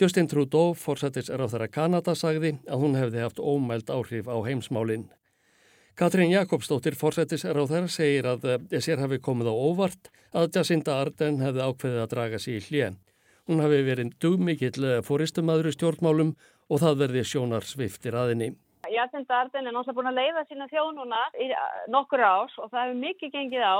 Justin 0.00 0.26
Trudeau, 0.26 0.72
forsættis 0.74 1.30
ráþæra 1.30 1.68
Kanada, 1.70 2.16
sagði 2.18 2.56
að 2.66 2.82
hún 2.82 2.96
hefði 2.98 3.20
haft 3.22 3.38
ómæld 3.38 3.92
áhrif 3.92 4.26
á 4.26 4.34
heimsmálinn. 4.42 5.10
Katrín 5.94 6.32
Jakobsdóttir, 6.32 6.96
forsættis 6.98 7.44
ráþæra, 7.44 7.86
segir 7.86 8.26
að 8.26 8.48
sér 8.82 9.02
hafi 9.04 9.20
komið 9.22 9.52
á 9.52 9.54
óvart 9.54 10.10
að 10.32 10.50
Jacinda 10.56 10.96
Ardern 11.04 11.38
hefði 11.44 11.66
ákveðið 11.68 12.02
að 12.02 12.10
draga 12.14 12.40
sér 12.42 12.56
í 12.58 12.64
hlið. 12.66 12.96
Hún 13.46 13.62
hafi 13.62 13.78
verið 13.86 14.16
dugmikill 14.18 14.90
fóristumæður 15.06 15.70
í 15.70 15.76
stjórnmálum 15.76 16.34
og 16.66 16.82
það 16.82 17.00
verði 17.04 17.24
sjónar 17.30 17.68
sviftir 17.68 18.18
aðinni. 18.18 18.56
Jacinda 18.94 19.40
Ardern 19.40 19.68
er 19.68 19.74
náttúrulega 19.74 19.96
búin 19.96 20.10
að 20.10 20.18
leiða 20.20 20.44
sína 20.48 20.66
þjónuna 20.70 21.20
í 21.40 21.48
nokkur 21.92 22.22
ás 22.24 22.54
og 22.58 22.70
það 22.70 22.82
hefur 22.82 23.00
mikið 23.04 23.32
gengið 23.34 23.64
á. 23.64 23.78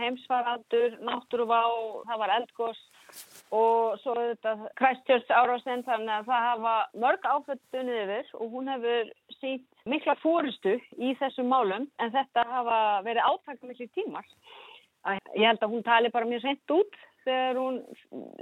Heimsfaraldur, 0.00 0.98
náttúruvá, 1.06 1.60
það 2.08 2.22
var 2.22 2.34
eldgós 2.38 2.82
og 3.54 3.98
svo 4.02 4.14
þetta 4.18 4.54
Christchurch 4.78 5.30
árásinn 5.30 5.84
þannig 5.86 6.14
að 6.16 6.30
það 6.30 6.46
hafa 6.48 6.74
mörg 7.04 7.28
áföldunni 7.30 7.98
yfir 8.02 8.32
og 8.40 8.54
hún 8.54 8.70
hefur 8.72 9.12
sínt 9.40 9.66
mikla 9.86 10.16
fóristu 10.22 10.76
í 10.98 11.14
þessum 11.20 11.52
málum 11.52 11.86
en 12.02 12.14
þetta 12.14 12.46
hafa 12.50 12.80
verið 13.06 13.28
átakmikli 13.30 13.90
tímar. 13.94 14.26
Ég 15.36 15.46
held 15.46 15.62
að 15.62 15.76
hún 15.76 15.86
tali 15.86 16.10
bara 16.10 16.26
mjög 16.26 16.42
sent 16.42 16.74
út 16.74 17.00
þegar 17.26 17.58
hún 17.60 17.80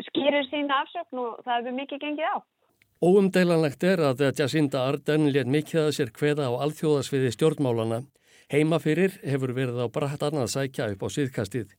skýrir 0.09 0.49
sína 0.49 0.83
afsökn 0.85 1.21
og 1.21 1.41
það 1.45 1.61
hefur 1.61 1.79
mikið 1.81 2.05
gengið 2.07 2.33
á. 2.33 2.37
Óumdeilanlegt 3.05 3.83
er 3.85 4.01
að 4.01 4.23
Jacinda 4.39 4.87
Ardern 4.89 5.27
létt 5.29 5.49
mikið 5.53 5.81
að 5.83 5.91
sér 5.93 6.11
hveða 6.17 6.47
á 6.49 6.53
alþjóðasviði 6.65 7.35
stjórnmálana. 7.35 7.99
Heima 8.49 8.79
fyrir 8.81 9.19
hefur 9.21 9.53
verið 9.53 9.83
á 9.85 9.93
bratt 9.93 10.25
annað 10.25 10.49
sækja 10.55 10.87
upp 10.95 11.05
á 11.05 11.09
síðkastið. 11.13 11.75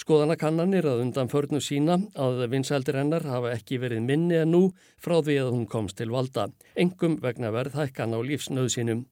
Skoðanakannanir 0.00 0.88
að 0.88 1.02
undan 1.04 1.28
förnu 1.28 1.60
sína 1.60 1.98
að 2.16 2.46
vinsældir 2.54 2.96
hennar 2.96 3.28
hafa 3.28 3.52
ekki 3.58 3.76
verið 3.82 4.06
minni 4.08 4.40
en 4.40 4.54
nú 4.54 4.62
frá 4.96 5.18
því 5.20 5.36
að 5.42 5.52
hún 5.52 5.68
komst 5.68 6.00
til 6.00 6.08
valda, 6.14 6.48
engum 6.72 7.20
vegna 7.20 7.52
verðhækkan 7.52 8.16
á 8.16 8.18
lífsnöðsínum. 8.24 9.04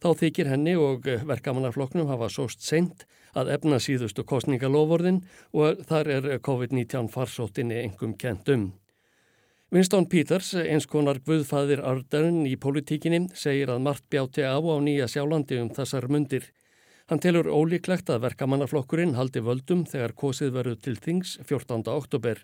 Þá 0.00 0.10
þykir 0.24 0.54
henni 0.54 0.78
og 0.80 1.04
verkamannafloknum 1.04 2.08
hafa 2.08 2.32
sóst 2.32 2.64
seint 2.64 3.04
að 3.36 3.52
efna 3.58 3.76
síðustu 3.76 4.24
kostningalofórðin 4.24 5.26
og 5.52 5.84
þar 5.90 6.16
er 6.16 6.36
COVID-19 6.40 7.12
farsóttinni 7.12 7.82
engum 7.84 8.16
kent 8.16 8.48
um. 8.56 8.70
Winston 9.70 10.08
Peters, 10.10 10.48
eins 10.58 10.88
konar 10.90 11.20
guðfæðir 11.22 11.78
Ardern 11.86 12.40
í 12.42 12.56
politíkinni, 12.58 13.28
segir 13.38 13.70
að 13.70 13.84
margt 13.84 14.08
bjáti 14.10 14.42
á 14.42 14.58
á 14.58 14.76
nýja 14.82 15.06
sjálandi 15.06 15.60
um 15.62 15.68
þessar 15.70 16.08
mundir. 16.10 16.48
Hann 17.06 17.22
telur 17.22 17.46
ólíklegt 17.46 18.10
að 18.10 18.24
verkamannaflokkurinn 18.24 19.14
haldi 19.14 19.38
völdum 19.46 19.84
þegar 19.86 20.16
kosið 20.18 20.50
verður 20.58 20.80
til 20.82 20.96
þings 20.98 21.36
14. 21.46 21.86
oktober. 21.86 22.42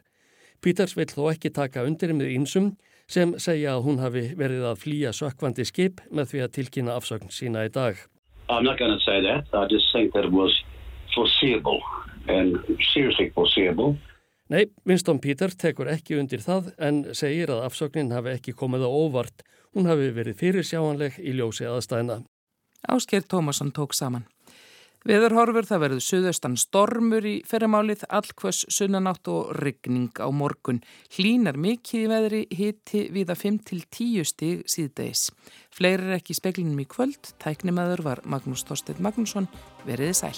Peters 0.62 0.94
vill 0.94 1.10
þó 1.10 1.32
ekki 1.32 1.50
taka 1.50 1.82
undir 1.82 2.14
með 2.14 2.30
einsum 2.36 2.76
sem 3.10 3.34
segja 3.42 3.74
að 3.74 3.84
hún 3.88 3.98
hafi 3.98 4.28
verið 4.38 4.70
að 4.70 4.80
flýja 4.86 5.10
sökvandi 5.10 5.66
skip 5.66 6.06
með 6.14 6.30
því 6.30 6.46
að 6.46 6.54
tilkynna 6.60 6.94
afsögn 6.94 7.34
sína 7.34 7.66
í 7.66 7.74
dag. 7.74 7.98
I'm 8.46 8.62
not 8.62 8.78
going 8.78 8.94
to 8.94 9.02
say 9.02 9.18
that. 9.26 9.50
I 9.50 9.66
just 9.66 9.90
think 9.90 10.14
that 10.14 10.24
it 10.24 10.30
was 10.30 10.54
foreseeable 11.10 11.82
and 12.28 12.62
seriously 12.94 13.32
foreseeable. 13.34 13.98
Nei, 14.52 14.68
Winston 14.86 15.18
Peters 15.18 15.56
tekur 15.58 15.88
ekki 15.90 16.20
undir 16.20 16.42
það 16.44 16.70
en 16.78 17.02
segir 17.18 17.50
að 17.50 17.64
afsögnin 17.66 18.14
hafi 18.14 18.36
ekki 18.36 18.54
komið 18.54 18.86
á 18.86 18.90
óvart. 18.90 19.42
Hún 19.74 19.90
hafi 19.90 20.12
verið 20.14 20.38
fyrirsjáanleg 20.38 21.18
í 21.18 21.34
ljósi 21.34 21.66
aðstæðina. 21.66 22.22
Ásker 22.86 23.26
Tómasson 23.26 23.74
tók 23.74 23.96
saman. 23.96 24.28
Viðurhorfur 25.06 25.66
það 25.68 25.82
verður 25.84 26.02
suðaustan 26.02 26.56
stormur 26.58 27.26
í 27.26 27.34
ferramálið, 27.46 28.02
allkvöss 28.10 28.64
sunnanátt 28.74 29.28
og 29.30 29.52
ryggning 29.54 30.18
á 30.18 30.26
morgun. 30.34 30.80
Hlínar 31.14 31.58
mikið 31.62 32.00
í 32.00 32.10
veðri 32.10 32.42
hitti 32.50 33.04
viða 33.14 33.38
5-10 33.38 34.26
stig 34.26 34.64
síðdeis. 34.66 35.28
Fleiri 35.70 36.10
er 36.10 36.18
ekki 36.18 36.34
í 36.34 36.40
speklinum 36.40 36.82
í 36.82 36.88
kvöld. 36.90 37.36
Tæknimaður 37.42 38.02
var 38.08 38.24
Magnús 38.26 38.66
Þorstedt 38.66 39.02
Magnússon. 39.02 39.46
Veriði 39.86 40.24
sæl. 40.24 40.34